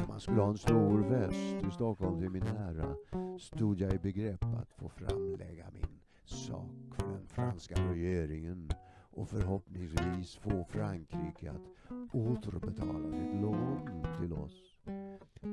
[0.09, 2.97] man skulle ha en stor fest i Stockholm till min ära,
[3.39, 8.71] stod jag i begrepp att få framlägga min sak för den franska regeringen
[9.11, 14.77] och förhoppningsvis få Frankrike att återbetala sitt lån till oss.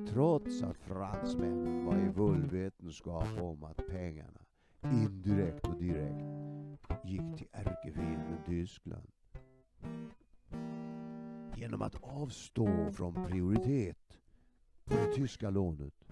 [0.10, 4.42] Trots att fransmännen var i vullvetenskap om att pengarna,
[4.84, 6.26] indirekt och direkt,
[7.04, 9.08] gick till ärkefienden Tyskland.
[11.56, 13.98] Genom att avstå från prioritet
[14.86, 16.06] på det tyska lånet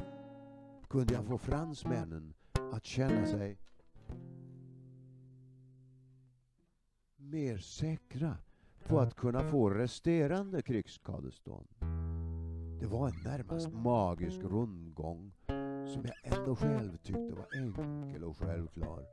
[0.90, 2.34] kunde jag få fransmännen
[2.74, 3.60] att känna sig
[7.18, 8.38] mer säkra
[8.88, 11.68] på att kunna få resterande krigsskadestånd.
[12.80, 15.32] Det var en närmast magisk rundgång
[15.94, 19.06] som jag ändå själv tyckte var enkel och självklar.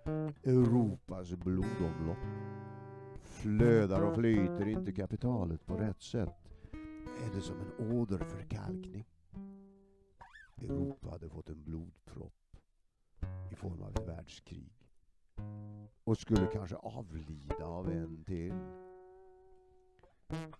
[0.42, 2.18] Europas blodomlopp.
[3.22, 6.48] Flödar och flyter inte kapitalet på rätt sätt
[7.24, 9.04] är det som en åderförkalkning.
[10.62, 12.56] Europa hade fått en blodpropp
[13.52, 14.72] i form av ett världskrig
[16.04, 18.54] och skulle kanske avlida av en till.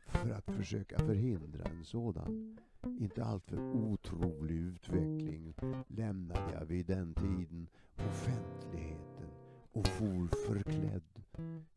[0.07, 5.55] För att försöka förhindra en sådan inte alltför otrolig utveckling
[5.89, 9.29] lämnade jag vid den tiden offentligheten
[9.73, 11.25] och for förklädd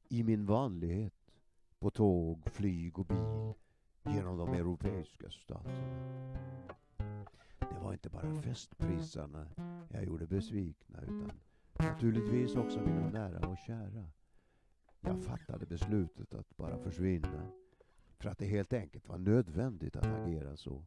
[0.09, 1.13] i min vanlighet
[1.79, 3.53] på tåg, flyg och bil
[4.15, 6.11] genom de europeiska staterna.
[7.83, 9.47] Var inte bara festprisarna
[9.89, 11.31] jag gjorde besvikna utan
[11.73, 14.09] Naturligtvis också mina nära och kära.
[15.01, 17.51] Jag fattade beslutet att bara försvinna.
[18.19, 20.83] För att det helt enkelt var nödvändigt att agera så.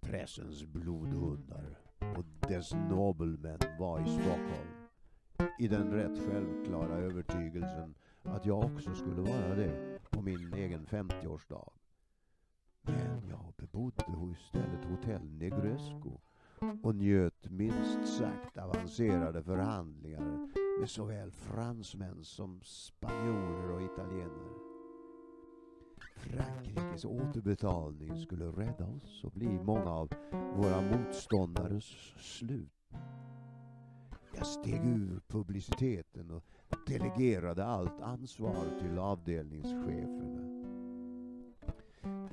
[0.00, 1.78] Pressens blodhundar
[2.16, 4.88] och dess nobelmän var i Stockholm.
[5.58, 11.81] I den rätt självklara övertygelsen att jag också skulle vara det på min egen 50-årsdag.
[12.82, 16.20] Men jag bebodde istället hotell Negresco
[16.82, 20.48] och njöt minst sagt avancerade förhandlingar
[20.80, 24.72] med såväl fransmän som spanjorer och italienare.
[26.16, 30.08] Frankrikes återbetalning skulle rädda oss och bli många av
[30.56, 31.84] våra motståndares
[32.16, 32.72] slut.
[34.36, 36.44] Jag steg ur publiciteten och
[36.86, 40.41] delegerade allt ansvar till avdelningscheferna.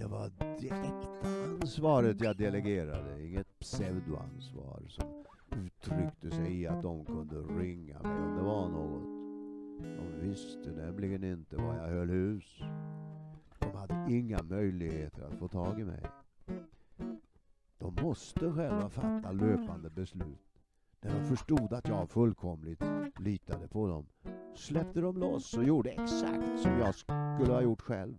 [0.10, 1.30] Det var det äkta
[1.62, 5.26] ansvaret jag delegerade, inget pseudoansvar som
[5.66, 9.04] uttryckte sig i att de kunde ringa mig om det var något.
[9.82, 12.60] De visste nämligen inte var jag höll hus.
[13.60, 16.04] De hade inga möjligheter att få tag i mig.
[17.78, 20.62] De måste själva fatta löpande beslut.
[21.02, 22.84] När de förstod att jag fullkomligt
[23.20, 24.06] litade på dem
[24.56, 28.16] släppte de loss och gjorde exakt som jag skulle ha gjort själv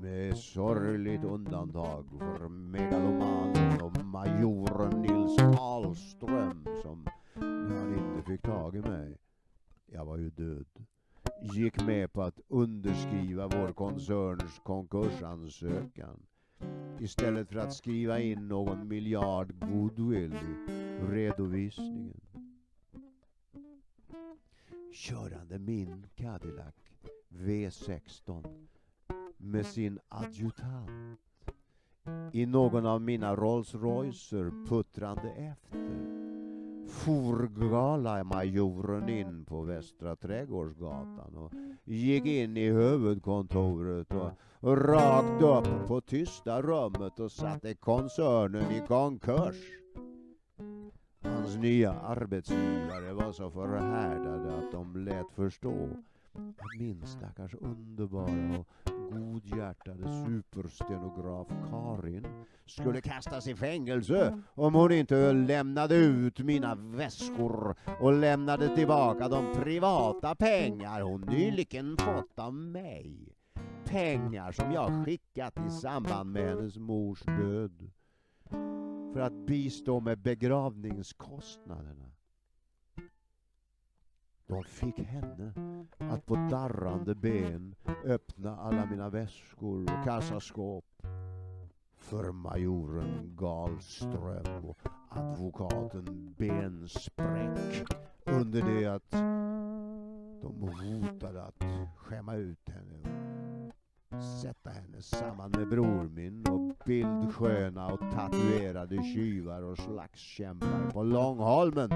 [0.00, 8.76] med sorgligt undantag för megalomanen och majoren Nils Ahlström som, när han inte fick tag
[8.76, 9.18] i mig,
[9.86, 10.66] jag var ju död,
[11.54, 16.22] gick med på att underskriva vår koncerns konkursansökan.
[17.00, 20.72] Istället för att skriva in någon miljard goodwill i
[21.12, 22.20] redovisningen.
[24.92, 26.74] Körande min Cadillac
[27.28, 28.66] V16
[29.40, 30.90] med sin adjutant
[32.32, 36.20] i någon av mina Rolls Roycer puttrande efter
[36.90, 41.52] for galamajoren in på Västra Trädgårdsgatan och
[41.84, 44.30] gick in i huvudkontoret och,
[44.60, 49.56] och rakt upp på tysta rummet och satte koncernen i konkurs.
[51.22, 55.88] Hans nya arbetsgivare var så förhärdade att de lät förstå
[56.34, 58.66] att min stackars underbara och
[59.12, 62.26] godhjärtade superstenograf Karin
[62.66, 69.54] skulle kastas i fängelse om hon inte lämnade ut mina väskor och lämnade tillbaka de
[69.54, 73.36] privata pengar hon nyligen fått av mig.
[73.84, 77.90] Pengar som jag skickat i samband med hennes mors död
[79.12, 82.10] för att bistå med begravningskostnaderna.
[84.50, 85.52] De fick henne
[85.98, 87.74] att på darrande ben
[88.04, 90.84] öppna alla mina väskor och kassaskåp
[91.98, 94.78] för majoren Galström och
[95.08, 97.84] advokaten Benspräck
[98.24, 99.10] under det att
[100.42, 101.64] de hotade att
[101.96, 102.98] skämma ut henne
[104.08, 111.02] och sätta henne samman med bror min och bildsköna och tatuerade tjuvar och slagskämpar på
[111.02, 111.90] Långholmen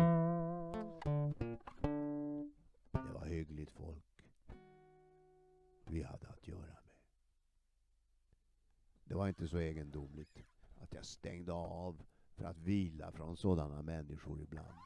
[3.34, 4.24] ohyggligt folk
[5.86, 6.94] vi hade att göra med.
[9.04, 10.38] Det var inte så egendomligt
[10.80, 12.02] att jag stängde av
[12.36, 14.78] för att vila från sådana människor ibland.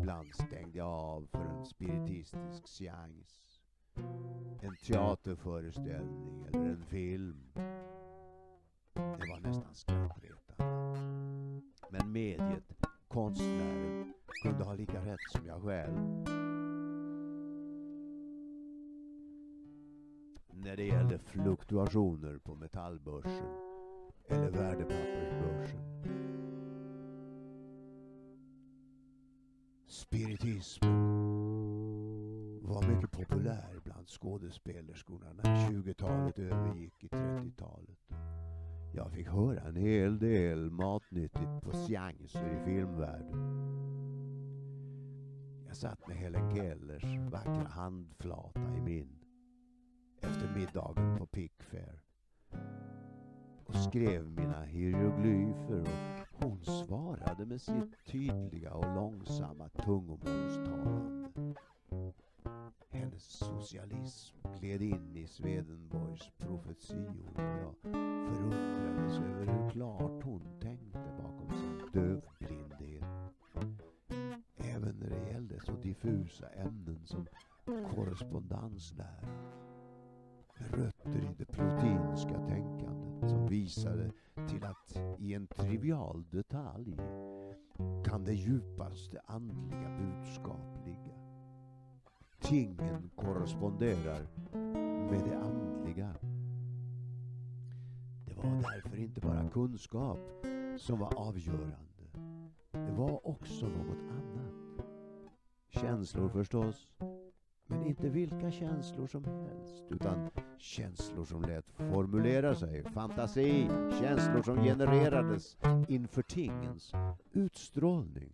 [0.00, 3.60] Ibland stängde jag av för en spiritistisk seans.
[4.62, 7.52] En teaterföreställning eller en film.
[8.94, 11.62] Det var nästan skrattretande.
[11.90, 12.72] Men mediet,
[13.08, 16.45] konstnären, kunde ha lika rätt som jag själv.
[20.58, 23.46] När det gällde fluktuationer på metallbörsen
[24.28, 25.80] eller värdepappersbörsen.
[29.86, 30.92] Spiritismen
[32.62, 37.98] var mycket populär bland skådespelerskorna när 20-talet övergick i 30-talet.
[38.94, 43.66] Jag fick höra en hel del matnyttigt på seanser i filmvärlden.
[45.66, 49.15] Jag satt med Helen Kellers vackra handflata i min
[50.26, 52.02] efter middagen på Pickfair
[53.66, 55.88] och skrev mina hieroglyfer
[56.32, 61.54] och hon svarade med sitt tydliga och långsamma tungomålstalande.
[62.88, 71.10] Hennes socialism gled in i Swedenborgs profetior och jag förundrades över hur klart hon tänkte
[71.22, 73.04] bakom sin dövblindhet.
[74.56, 77.26] Även när det gällde så diffusa ämnen som
[77.94, 79.65] korrespondenslära
[80.58, 84.10] med rötter i det proteinska tänkandet som visade
[84.48, 86.96] till att i en trivial detalj
[88.04, 91.16] kan det djupaste andliga budskap ligga.
[92.40, 94.26] Tingen korresponderar
[95.10, 96.14] med det andliga.
[98.26, 100.18] Det var därför inte bara kunskap
[100.78, 101.86] som var avgörande.
[102.70, 104.86] Det var också något annat.
[105.68, 106.92] Känslor förstås,
[107.66, 113.68] men inte vilka känslor som helst, utan känslor som lät formulera sig, fantasi,
[114.00, 115.56] känslor som genererades
[115.88, 116.92] inför tingens
[117.32, 118.32] utstrålning.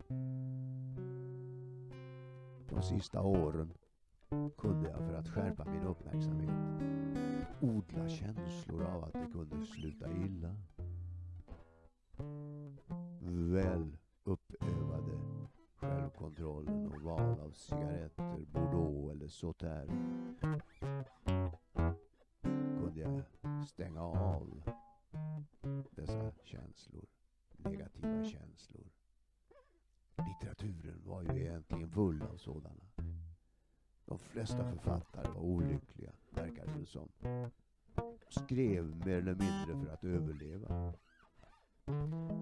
[2.69, 3.73] De sista åren
[4.59, 6.83] kunde jag för att skärpa min uppmärksamhet
[7.63, 10.57] odla känslor av att det kunde sluta illa.
[13.53, 15.19] Väl uppövade
[15.77, 19.91] självkontrollen och val av cigaretter, bordeaux eller sauterre
[23.67, 24.63] stänga av
[25.91, 27.05] dessa känslor,
[27.57, 28.91] negativa känslor.
[30.17, 32.85] Litteraturen var ju egentligen full av sådana.
[34.05, 37.09] De flesta författare var olyckliga, verkade det som.
[38.29, 40.93] Skrev mer eller mindre för att överleva.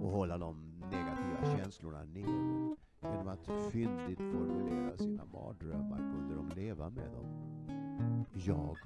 [0.02, 2.76] Och hålla de negativa känslorna nere.
[3.02, 7.26] Genom att fyndigt formulera sina mardrömmar kunde de leva med dem.
[8.34, 8.76] Jag,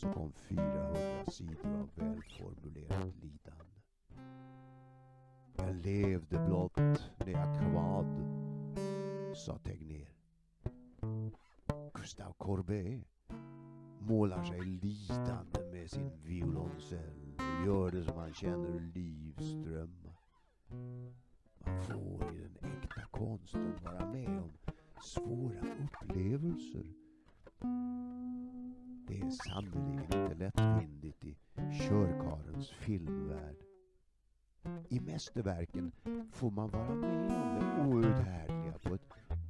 [0.00, 3.74] Så kom 400 sidor av välformulerat lidande.
[5.56, 6.76] Jag levde blott
[7.18, 8.06] när jag kvad,
[9.36, 10.08] sa Tegnér.
[11.94, 13.04] Gustave Courbet
[13.98, 19.59] målar sig lidande med sin violoncell och gör det som han känner livs
[35.20, 35.92] mästerverken
[36.32, 39.02] får man vara med om det outhärdliga på ett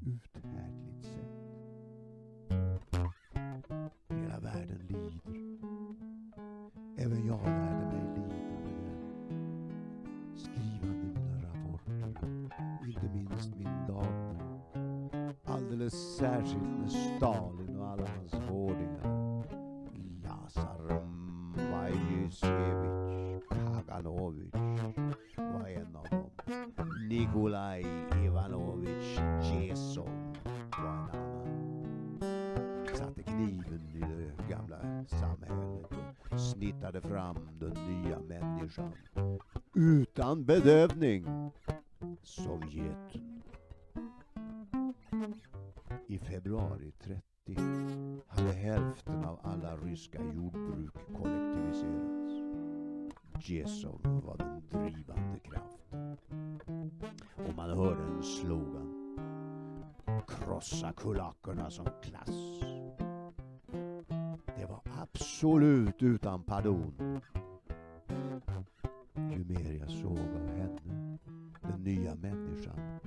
[0.06, 1.30] uthärdligt sätt.
[4.08, 5.20] Hela världen lider.
[6.98, 8.98] Även jag lärde mig lida med den.
[10.36, 12.14] Skrivande mina rapporter,
[12.86, 14.76] inte minst min dagbok.
[15.44, 18.89] Alldeles särskilt med Stalin och alla hans vårdingar.
[38.78, 38.92] Människan.
[39.74, 41.50] Utan bedövning.
[42.22, 43.42] Sovjeten.
[46.06, 47.22] I februari 30
[48.28, 52.32] hade hälften av alla ryska jordbruk kollektiviserats.
[53.40, 56.18] Jesov var den drivande kraften.
[57.48, 58.96] Och man hörde en slogan.
[60.28, 62.60] krossa kulakerna som klass.
[64.56, 67.20] Det var absolut utan pardon.
[71.90, 73.00] Nya människan,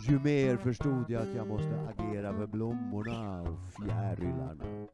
[0.00, 4.86] ju mer förstod jag att jag måste agera för blommorna och fjärilarna.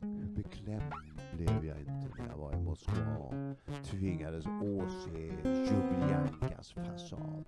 [0.00, 0.94] Hur beklämd
[1.32, 7.44] blev jag inte när jag var i Moskva tvingades åse Jubjankas fasad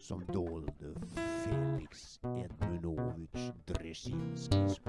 [0.00, 0.94] som dolde
[1.44, 4.80] Felix Edmunovich Dresinskis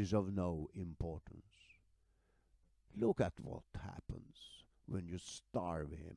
[0.00, 1.44] is of no importance.
[2.96, 6.16] Look at what happens when you starve him.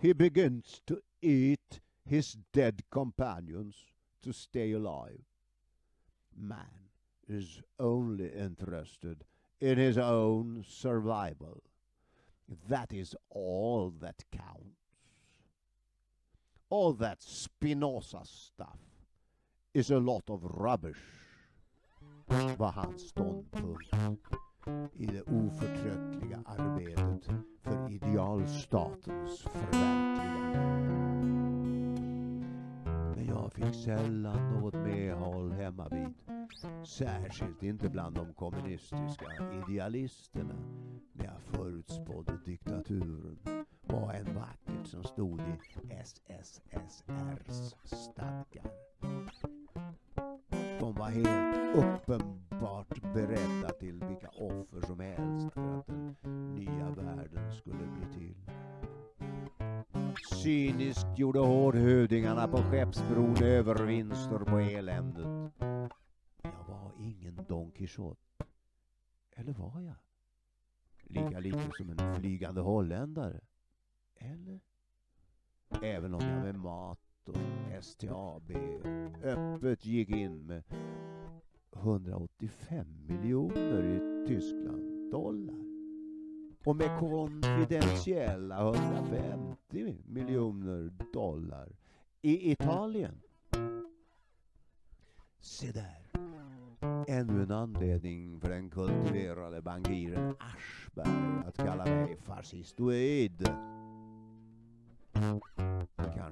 [0.00, 3.74] He begins to eat his dead companions
[4.22, 5.20] to stay alive.
[6.36, 6.88] Man
[7.28, 9.24] is only interested
[9.60, 11.62] in his own survival.
[12.68, 14.78] That is all that counts.
[16.70, 18.78] All that Spinoza stuff
[19.74, 21.21] is a lot of rubbish,
[22.58, 23.92] var hans ståndpunkt
[24.92, 27.30] i det oförtröttliga arbetet
[27.62, 30.92] för idealstatens förverkligande.
[33.16, 36.14] Men jag fick sällan något medhåll hemmavid.
[36.84, 40.54] Särskilt inte bland de kommunistiska idealisterna
[41.12, 43.38] när jag förutspådde diktaturen
[43.80, 45.58] vad en vackert som stod i
[45.90, 48.91] SSSRs stadgar.
[50.92, 57.52] De var helt uppenbart beredda till vilka offer som helst för att den nya världen
[57.52, 58.50] skulle bli till.
[60.42, 65.52] Cyniskt gjorde hårdhudingarna på Skeppsbron övervinster på eländet.
[66.42, 68.44] Jag var ingen Don Quijote.
[69.30, 69.96] Eller var jag?
[71.02, 73.40] Lika lite som en flygande holländare.
[74.16, 74.60] Eller?
[75.82, 78.52] Även om jag med mat och STAB
[79.22, 80.62] öppet gick in med
[81.76, 85.62] 185 miljoner i Tyskland dollar.
[86.64, 91.68] Och med konfidentiella 150 miljoner dollar
[92.22, 93.20] i Italien.
[95.40, 96.02] Se där.
[97.08, 103.48] Ännu en anledning för den kultiverade bankiren Aschberg att kalla mig fascistoid.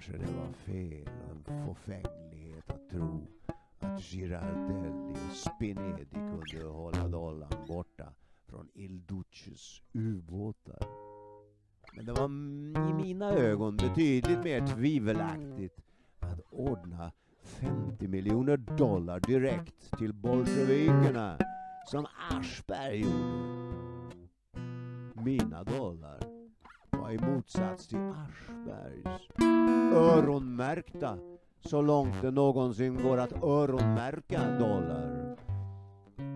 [0.01, 3.27] Kanske det var fel och en fåfänglighet att tro
[3.79, 8.13] att Girardelli och Spinedi kunde hålla dollarn borta
[8.47, 10.87] från Il Duces ubåtar.
[11.97, 12.25] Men det var
[12.91, 15.81] i mina ögon betydligt mer tvivelaktigt
[16.21, 21.39] att ordna 50 miljoner dollar direkt till bolsjevikerna
[21.87, 24.17] som Aschberg gjorde.
[25.15, 26.30] Mina dollar
[27.13, 29.29] i motsats till Aschbergs
[29.95, 31.19] öronmärkta
[31.61, 35.37] så långt det någonsin går att öronmärka dollar.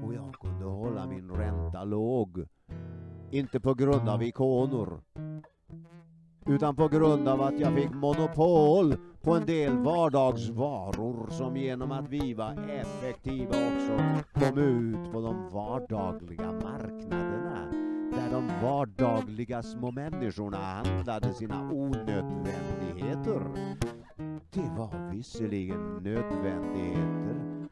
[0.04, 2.46] Och jag kunde hålla min ränta låg.
[3.30, 5.02] Inte på grund av ikonor.
[6.46, 12.08] Utan på grund av att jag fick monopol på en del vardagsvaror som genom att
[12.08, 13.98] vi var effektiva också
[14.32, 17.23] kom ut på de vardagliga marknaderna
[18.34, 23.40] de vardagliga små människorna handlade sina onödvändigheter.
[24.50, 27.24] Det var visserligen nödvändigheter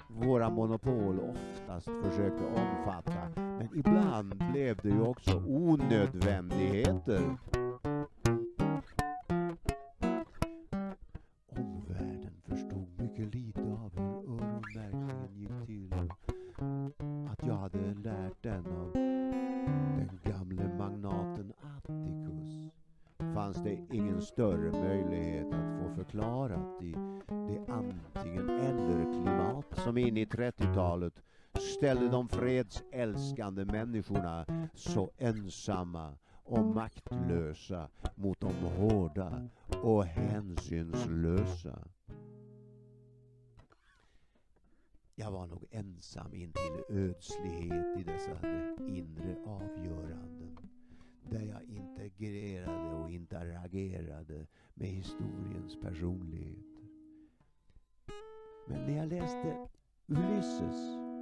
[0.08, 7.36] våra monopol oftast försökte omfatta, men ibland blev det ju också onödvändigheter.
[32.92, 36.14] De människorna så ensamma
[36.44, 39.48] och maktlösa mot de hårda
[39.82, 41.78] och hänsynslösa.
[45.14, 48.46] Jag var nog ensam intill ödslighet i dessa
[48.88, 50.58] inre avgöranden
[51.30, 56.82] där jag integrerade och interagerade med historiens personligheter.
[58.66, 59.68] Men när jag läste
[60.06, 61.12] Ulysses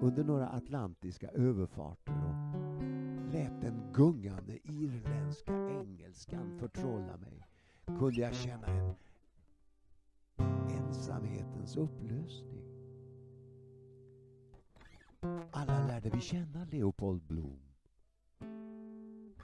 [0.00, 7.46] under några atlantiska överfarter och lät den gungande irländska engelskan förtrolla mig
[7.98, 8.94] kunde jag känna en
[10.70, 12.64] ensamhetens upplösning.
[15.50, 17.60] Alla lärde vi känna Leopold Bloom.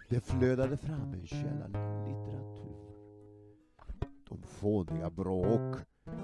[0.09, 1.67] Det flödade fram en källa
[2.07, 2.75] litteratur.
[4.29, 5.77] De fåniga bråk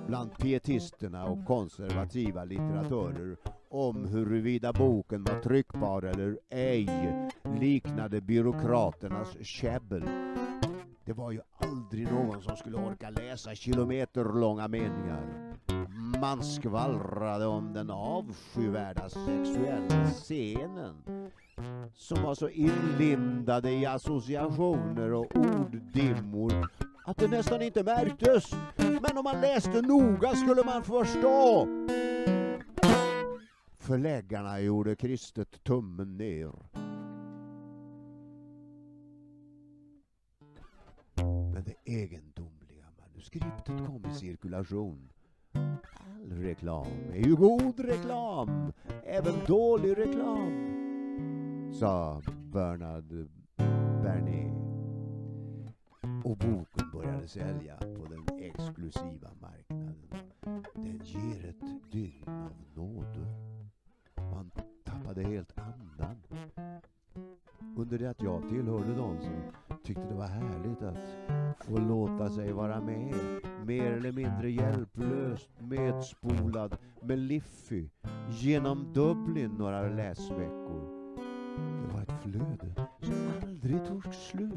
[0.07, 3.37] bland pietisterna och konservativa litteratörer
[3.71, 6.89] om huruvida boken var tryckbar eller ej
[7.61, 10.03] liknade byråkraternas käbbel.
[11.05, 15.55] Det var ju aldrig någon som skulle orka läsa kilometerlånga meningar.
[16.21, 21.03] Man skvallrade om den avskyvärda sexuella scenen
[21.95, 26.69] som var så inlindade i associationer och orddimmor
[27.05, 28.51] att det nästan inte märktes.
[28.77, 31.69] Men om man läste noga skulle man förstå.
[33.91, 36.53] Förläggarna gjorde kristet tummen ner.
[41.53, 45.13] Men det egendomliga manuskriptet kom i cirkulation.
[45.53, 48.73] All reklam är ju god reklam,
[49.05, 50.53] även dålig reklam,
[51.73, 52.23] sa
[52.53, 53.29] Bernard
[54.03, 54.55] Bernier.
[56.25, 59.97] Och boken började sälja på den exklusiva marknaden.
[60.75, 63.40] Den ger ett dygn av nåde.
[65.11, 66.17] Tappade helt andan.
[67.77, 69.43] Under det att jag tillhörde de som
[69.85, 73.15] tyckte det var härligt att få låta sig vara med.
[73.67, 77.89] Mer eller mindre hjälplöst medspolad med Liffy
[78.29, 80.89] genom Dublin några läsveckor.
[81.83, 84.55] Det var ett flöde som aldrig tog slut.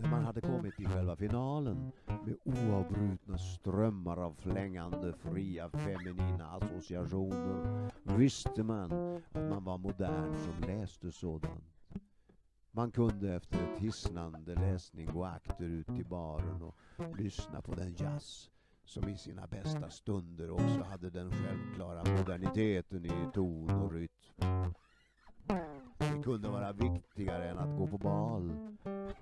[0.00, 1.92] När man hade kommit till själva finalen
[2.28, 8.92] med oavbrutna strömmar av flängande fria feminina associationer visste man
[9.32, 11.64] att man var modern som läste sådant.
[12.70, 16.76] Man kunde efter ett hisnande läsning gå akterut till baren och
[17.18, 18.50] lyssna på den jazz
[18.84, 24.74] som i sina bästa stunder också hade den självklara moderniteten i ton och rytm.
[25.98, 28.52] Det kunde vara viktigare än att gå på bal.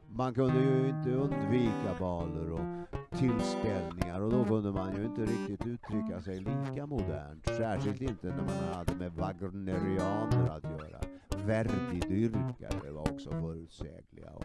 [0.09, 5.67] Man kunde ju inte undvika baler och tillställningar och då kunde man ju inte riktigt
[5.67, 7.47] uttrycka sig lika modernt.
[7.47, 11.01] Särskilt inte när man hade med wagnerianer att göra.
[11.47, 14.31] Verdi-dyrkare var också förutsägliga.
[14.31, 14.45] Och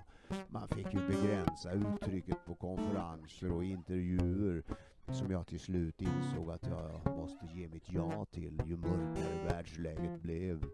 [0.50, 4.64] man fick ju begränsa uttrycket på konferenser och intervjuer
[5.12, 10.22] som jag till slut insåg att jag måste ge mitt ja till ju mörkare världsläget
[10.22, 10.66] blev.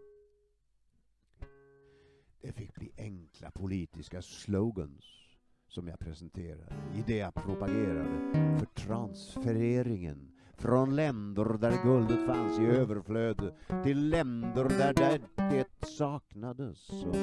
[2.40, 5.27] Det fick bli enkla politiska slogans
[5.68, 12.66] som jag presenterade i det jag propagerade för transfereringen från länder där guldet fanns i
[12.66, 13.54] överflöd
[13.84, 16.90] till länder där det saknades.
[16.90, 17.16] Och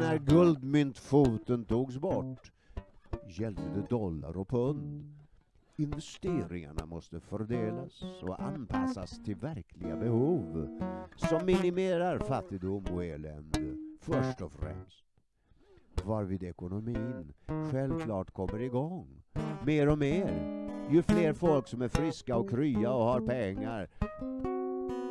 [0.00, 2.52] när guldmyntfoten togs bort
[3.26, 5.16] gällde det dollar och pund.
[5.76, 10.68] Investeringarna måste fördelas och anpassas till verkliga behov
[11.16, 14.99] som minimerar fattigdom och elände först och främst.
[16.04, 17.32] Varvid ekonomin
[17.70, 19.22] självklart kommer igång
[19.66, 20.60] mer och mer
[20.90, 23.88] ju fler folk som är friska och krya och har pengar.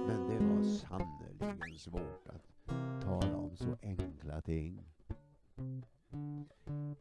[0.07, 4.84] Men det var sannerligen svårt att tala om så enkla ting.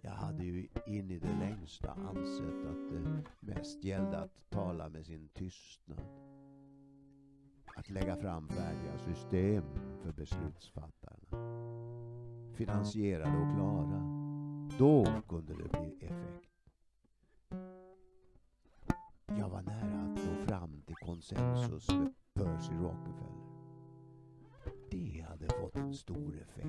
[0.01, 5.07] Jag hade ju in i det längsta ansett att det mest gällde att tala med
[5.07, 6.01] sin tystnad.
[7.77, 9.65] Att lägga fram färdiga system
[10.03, 11.29] för beslutsfattarna.
[12.59, 14.01] Finansierade och klara.
[14.79, 16.51] Då kunde det bli effekt.
[19.27, 23.49] Jag var nära att nå fram till konsensus med Percy Rockefeller.
[24.91, 26.67] Det hade fått en stor effekt.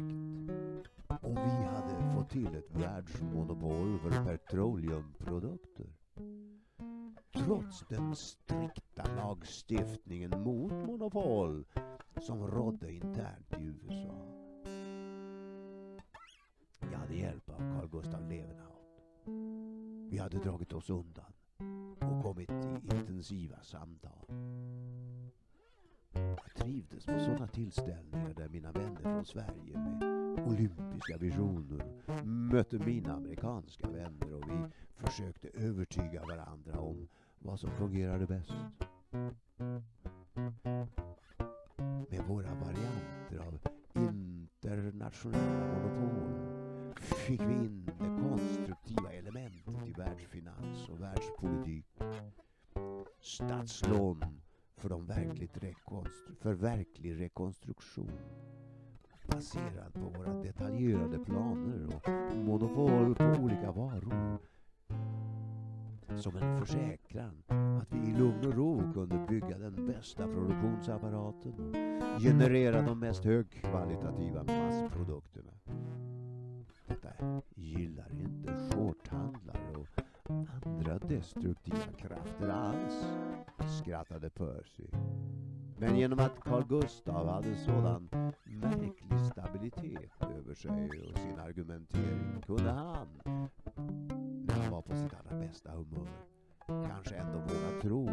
[1.22, 5.94] om vi hade fått till ett världsmonopol för petroleumprodukter.
[7.34, 11.66] Trots den strikta lagstiftningen mot monopol
[12.22, 14.49] som rådde internt i USA.
[17.10, 19.02] Hade hjälp av Carl Gustav Levenhaut.
[20.12, 21.34] Vi hade dragit oss undan
[22.00, 24.26] och kommit i intensiva samtal.
[26.14, 31.86] Jag trivdes på sådana tillställningar där mina vänner från Sverige med olympiska visioner
[32.24, 37.08] mötte mina amerikanska vänner och vi försökte övertyga varandra om
[37.40, 38.54] vad som fungerade bäst.
[42.10, 43.60] Med våra varianter av
[43.96, 46.49] internationella monopol
[47.16, 51.86] fick vi in det konstruktiva elementet i världsfinans och världspolitik.
[53.22, 54.24] Statslån
[54.78, 58.20] för, de verkligt rekonstru- för verklig rekonstruktion
[59.32, 64.38] baserad på våra detaljerade planer och monopol på olika varor.
[66.18, 67.44] Som en försäkran
[67.82, 71.54] att vi i lugn och ro kunde bygga den bästa produktionsapparaten
[72.16, 75.52] och generera de mest högkvalitativa massprodukterna.
[76.90, 80.04] Detta gillar inte shorthandlare och
[80.66, 83.06] andra destruktiva krafter alls,
[83.82, 84.88] skrattade Percy.
[85.78, 88.10] Men genom att Carl Gustav hade sådan
[88.44, 93.08] märklig stabilitet över sig och sin argumentering kunde han,
[94.48, 96.10] när han var på sitt allra bästa humör,
[96.88, 98.10] kanske ändå våga tro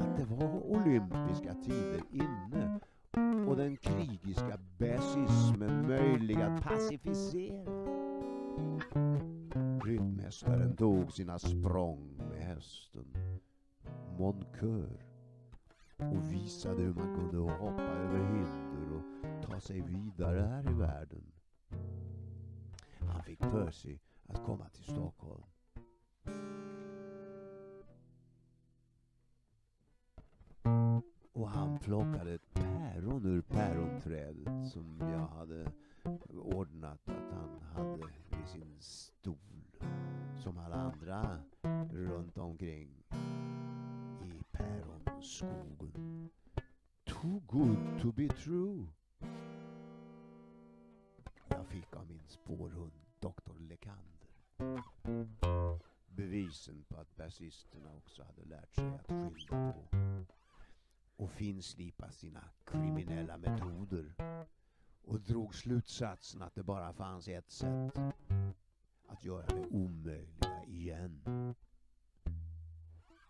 [0.00, 2.80] att det var olympiska tider inne
[3.48, 7.94] och den krigiska bäsismen möjlig att pacificera.
[9.84, 13.06] Ryttmästaren tog sina språng med hästen,
[14.18, 15.06] Moncur,
[15.98, 21.32] och visade hur man kunde hoppa över hinder och ta sig vidare här i världen.
[23.00, 23.98] Han fick Percy
[24.28, 25.42] att komma till Stockholm.
[31.34, 35.72] Och han plockade ett päron ur päronträdet som jag hade
[36.28, 39.36] ordnat att han hade vid sin stol.
[40.42, 41.38] Som alla andra
[41.92, 43.04] runt omkring
[44.22, 46.30] i päronskogen.
[47.04, 48.86] Too good to be true.
[51.48, 54.28] Jag fick av min spårhund doktor Lekander.
[56.06, 59.98] Bevisen på att basisterna också hade lärt sig att skilja på
[61.16, 64.14] och finslipa sina kriminella metoder
[65.02, 67.98] och drog slutsatsen att det bara fanns ett sätt
[69.08, 71.20] att göra det omöjliga igen.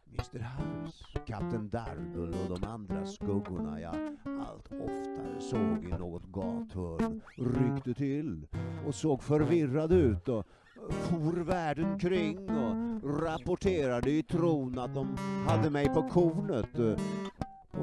[0.06, 7.20] Mr House, Kapten Darble och de andra skuggorna jag allt oftare såg i något gathörn
[7.36, 8.46] ryckte till
[8.86, 10.46] och såg förvirrade ut och
[10.90, 15.16] for världen kring och rapporterade i tron att de
[15.48, 17.00] hade mig på kornet.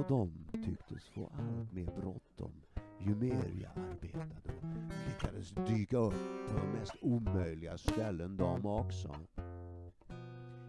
[0.02, 0.32] Och de
[0.66, 2.52] tycktes få allt mer bråttom
[3.00, 9.16] ju mer jag arbetade och lyckades dyka upp på de mest omöjliga ställen de också.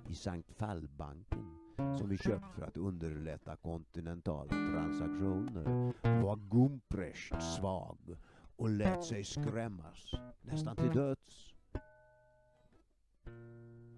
[0.08, 8.16] I Sankt Fallbanken som vi köpt för att underlätta kontinentala transaktioner var Gumprecht svag
[8.56, 11.54] och lät sig skrämmas nästan till döds.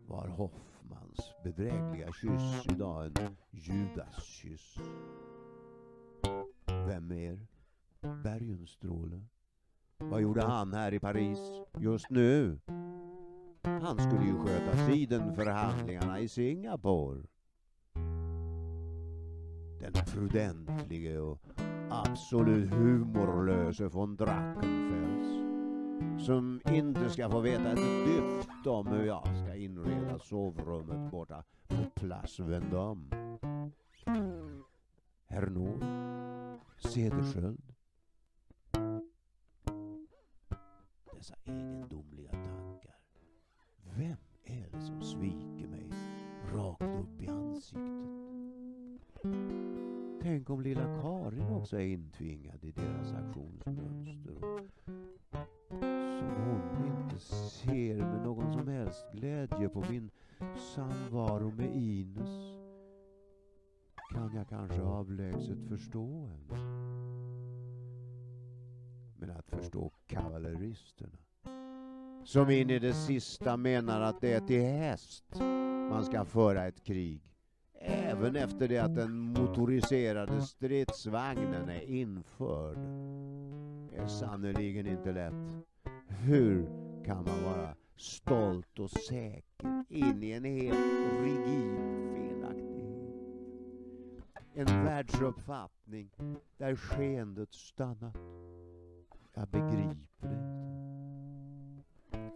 [0.06, 0.26] Var
[1.16, 4.76] Hans bedrägliga kyss idag en Judaskyss?
[6.66, 7.46] Vem mer?
[8.00, 9.22] Bergenstråle?
[9.98, 11.38] Vad gjorde han här i Paris
[11.78, 12.58] just nu?
[13.62, 17.22] Han skulle ju sköta Sidenförhandlingarna i Singapore.
[19.80, 21.40] Den prudentlige och
[21.90, 25.33] absolut humorlöse von Drachenfels
[26.18, 31.90] som inte ska få veta ett dyft om hur jag ska inreda sovrummet borta på
[31.94, 33.38] Place Vendôme.
[35.26, 35.84] Herr Nord,
[36.78, 37.74] Cederschiöld.
[41.16, 42.96] Dessa egendomliga tankar.
[43.96, 45.90] Vem är det som sviker mig
[46.54, 48.24] rakt upp i ansiktet?
[50.22, 54.34] Tänk om lilla Karin också är intvingad i deras aktionsmönster
[59.12, 60.10] glädje på min
[60.74, 62.58] samvaro med Ines
[64.14, 66.58] kan jag kanske avlägset förstå henne.
[69.16, 71.18] Men att förstå kavalleristerna
[72.24, 75.24] som in i det sista menar att det är till häst
[75.90, 77.20] man ska föra ett krig
[77.86, 82.78] även efter det att den motoriserade stridsvagnen är införd
[83.96, 85.66] är sannerligen inte lätt.
[86.08, 86.66] Hur
[87.04, 90.78] kan man vara stolt och säker in i en helt
[91.20, 91.76] rigid
[92.14, 92.74] felaktighet?
[94.54, 96.10] En världsuppfattning
[96.56, 98.16] där skeendet stannat.
[99.34, 100.54] Jag begriper inte.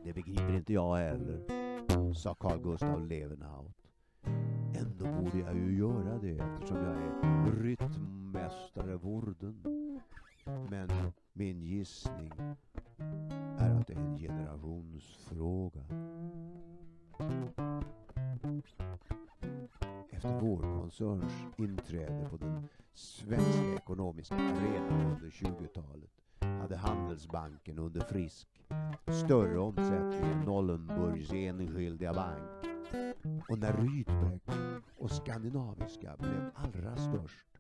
[0.05, 1.45] Det begriper inte jag heller,
[2.15, 3.77] sa Carl Gustav Levenhaut.
[4.75, 9.63] Ändå borde jag ju göra det eftersom jag är rytmmästare Worden.
[10.71, 10.89] Men
[11.33, 12.33] min gissning
[13.89, 15.81] det är en generationsfråga.
[20.11, 26.11] Efter vår koncerns inträde på den svenska ekonomiska arenan under 20-talet
[26.41, 28.49] hade Handelsbanken under Frisk
[29.25, 32.67] större omsättning än Nollenburgs enskilda bank.
[33.49, 34.43] Och när Rydbeck
[34.97, 37.58] och Skandinaviska blev allra störst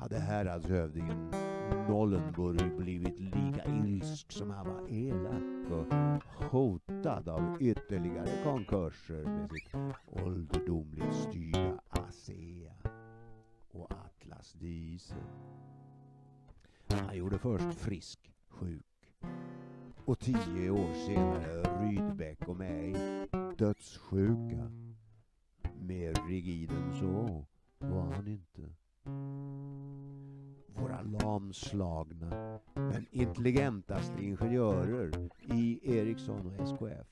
[0.00, 5.94] hade häradshövdingen alltså Nollenburg blivit lika ilsk som han var elak och
[6.50, 9.74] hotad av ytterligare konkurser med sitt
[10.06, 12.72] ålderdomligt styrda ASEA
[13.72, 15.16] och Atlas Diesel.
[16.88, 19.12] Han gjorde först Frisk sjuk
[20.04, 22.94] och tio år senare Rydbeck och mig
[23.58, 24.70] dödssjuka.
[25.80, 27.46] Mer rigid än så
[27.78, 28.79] var han inte.
[30.66, 37.06] Våra lamslagna men intelligentaste ingenjörer i Ericsson och SKF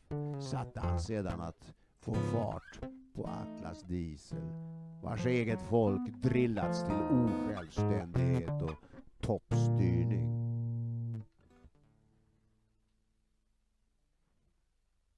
[0.51, 2.81] satte han sedan att få fart
[3.15, 4.53] på Atlas Diesel
[5.03, 8.75] vars eget folk drillats till osjälvständighet och
[9.21, 10.39] toppstyrning.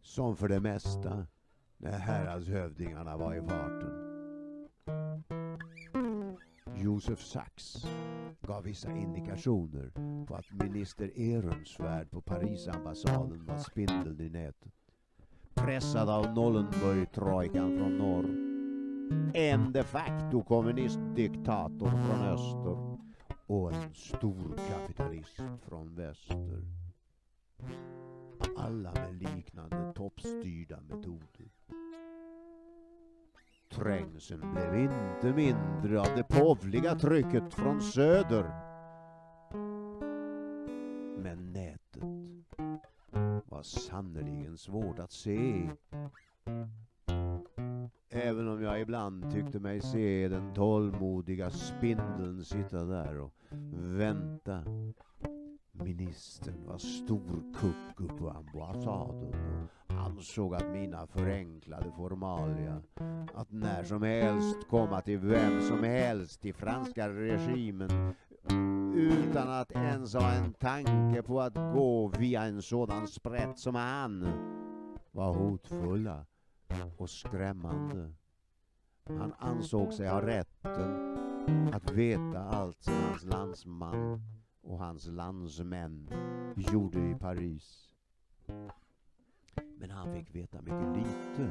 [0.01, 1.27] Som för det mesta
[1.77, 4.10] när häradshövdingarna var i farten.
[6.83, 7.87] Josef Sachs
[8.43, 9.93] gav vissa indikationer
[10.27, 14.73] på att minister Ehrensvärd på Parisambassaden var spindeln i nätet.
[15.55, 18.51] Pressad av Nollenburg-trojkan från norr.
[19.35, 22.99] En de facto kommunistdiktator från öster
[23.47, 26.65] och en storkapitalist från väster.
[28.57, 31.60] Alla med liknande toppstyrda metoder.
[33.75, 38.45] Trängseln blev inte mindre av det påvliga trycket från söder.
[41.19, 42.03] Men nätet
[43.45, 45.71] var sannerligen svårt att se.
[48.09, 53.33] Även om jag ibland tyckte mig se den tålmodiga spindeln sitta där och
[53.73, 54.65] vänta.
[55.85, 59.35] Ministern var storkucku på ambassaden
[59.87, 62.83] och ansåg att mina förenklade formalia
[63.35, 68.15] att när som helst komma till vem som helst i franska regimen
[68.95, 74.29] utan att ens ha en tanke på att gå via en sådan sprätt som han
[75.11, 76.27] var hotfulla
[76.97, 78.13] och skrämmande.
[79.07, 81.17] Han ansåg sig ha rätten
[81.73, 84.21] att veta allt som hans landsman
[84.71, 86.09] och hans landsmän
[86.57, 87.95] gjorde i Paris.
[89.79, 91.51] Men han fick veta mycket lite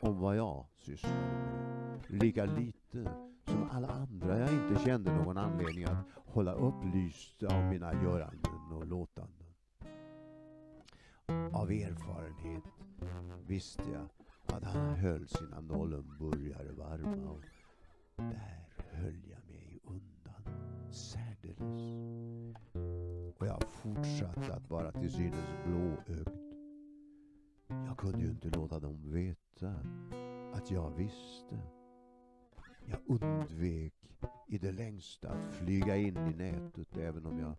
[0.00, 2.22] om vad jag sysslade med.
[2.22, 3.10] Lika lite
[3.44, 8.86] som alla andra jag inte kände någon anledning att hålla upplyst av mina göranden och
[8.86, 9.46] låtanden.
[11.52, 12.64] Av erfarenhet
[13.46, 14.08] visste jag
[14.56, 17.42] att han höll sina Nollenburgare varma och
[18.16, 20.92] där höll jag mig undan
[21.54, 23.34] särdeles.
[23.38, 26.28] Och jag fortsatte att vara till synes blåögd.
[27.68, 29.74] Jag kunde ju inte låta dem veta
[30.52, 31.58] att jag visste.
[32.84, 33.94] Jag undvek
[34.48, 37.54] i det längsta att flyga in i nätet även om jag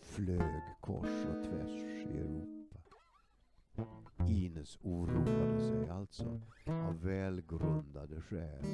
[0.00, 2.78] flög kors och tvärs i Europa.
[4.28, 8.64] Ines oroade sig alltså av välgrundade skäl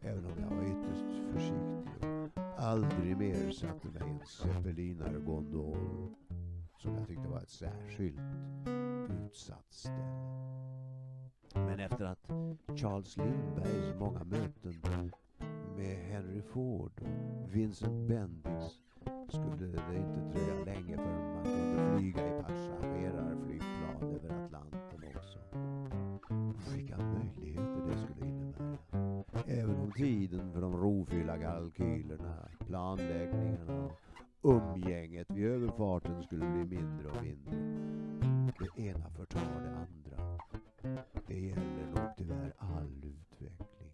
[0.00, 2.19] även om jag var ytterst försiktig och
[2.60, 6.14] aldrig mer satte mig en zeppelinargondol
[6.78, 8.20] som jag tyckte var ett särskilt
[9.26, 10.30] utsatt ställe.
[11.54, 12.30] Men efter att
[12.80, 14.74] Charles Lindbergs många möten
[15.76, 18.64] med Henry Ford och Vincent Bendix
[19.28, 23.49] skulle det inte dröja länge förrän man kunde flyga i passagerarflyg
[29.90, 33.90] om tiden för de rofyllda kalkylerna, planläggningarna
[34.40, 37.56] och umgänget vid överfarten skulle bli mindre och mindre.
[38.58, 40.38] Det ena förtar det andra.
[41.26, 43.92] Det gäller nog tyvärr all utveckling.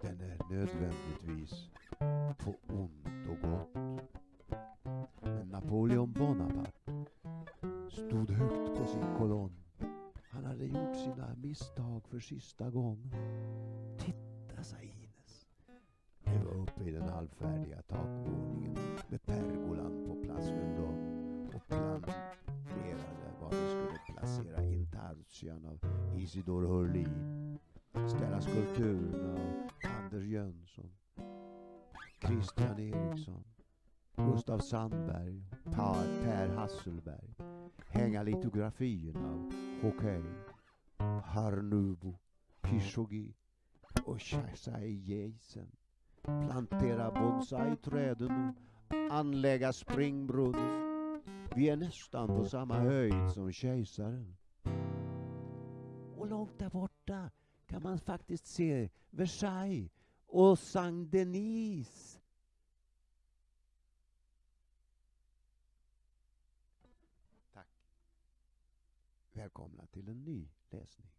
[0.00, 1.70] Den är nödvändigtvis
[2.38, 3.74] på ont och gott.
[5.22, 7.06] Men Napoleon Bonaparte
[7.90, 8.67] stod högt
[11.18, 13.14] sina misstag för sista gången.
[13.98, 15.46] Titta, sa Ines.
[16.24, 18.76] Vi var uppe i den halvfärdiga takvåningen
[19.08, 20.48] med pergolan på plats.
[20.48, 25.78] Place Vendôme och planerade var vi skulle placera intarsian av
[26.16, 27.58] Isidor Hurlin,
[28.08, 30.90] ställa skulpturerna av Anders Jönsson,
[32.26, 33.44] Christian Eriksson,
[34.16, 37.34] Gustav Sandberg, Per, per Hasselberg,
[37.88, 40.22] hänga litografierna av Hockey,
[40.98, 42.18] Harnubo,
[42.60, 43.34] Pishoggi
[44.04, 45.76] och Chasai Jason,
[46.22, 48.54] plantera bonsai-träden
[48.88, 50.88] och anlägga springbrunnen.
[51.56, 54.36] Vi är nästan på samma höjd som kejsaren.
[56.16, 57.30] Och långt där borta
[57.66, 59.90] kan man faktiskt se Versailles
[60.26, 62.20] och Saint Denis.
[67.52, 67.68] Tack.
[69.32, 71.17] Välkomna till en ny läsning.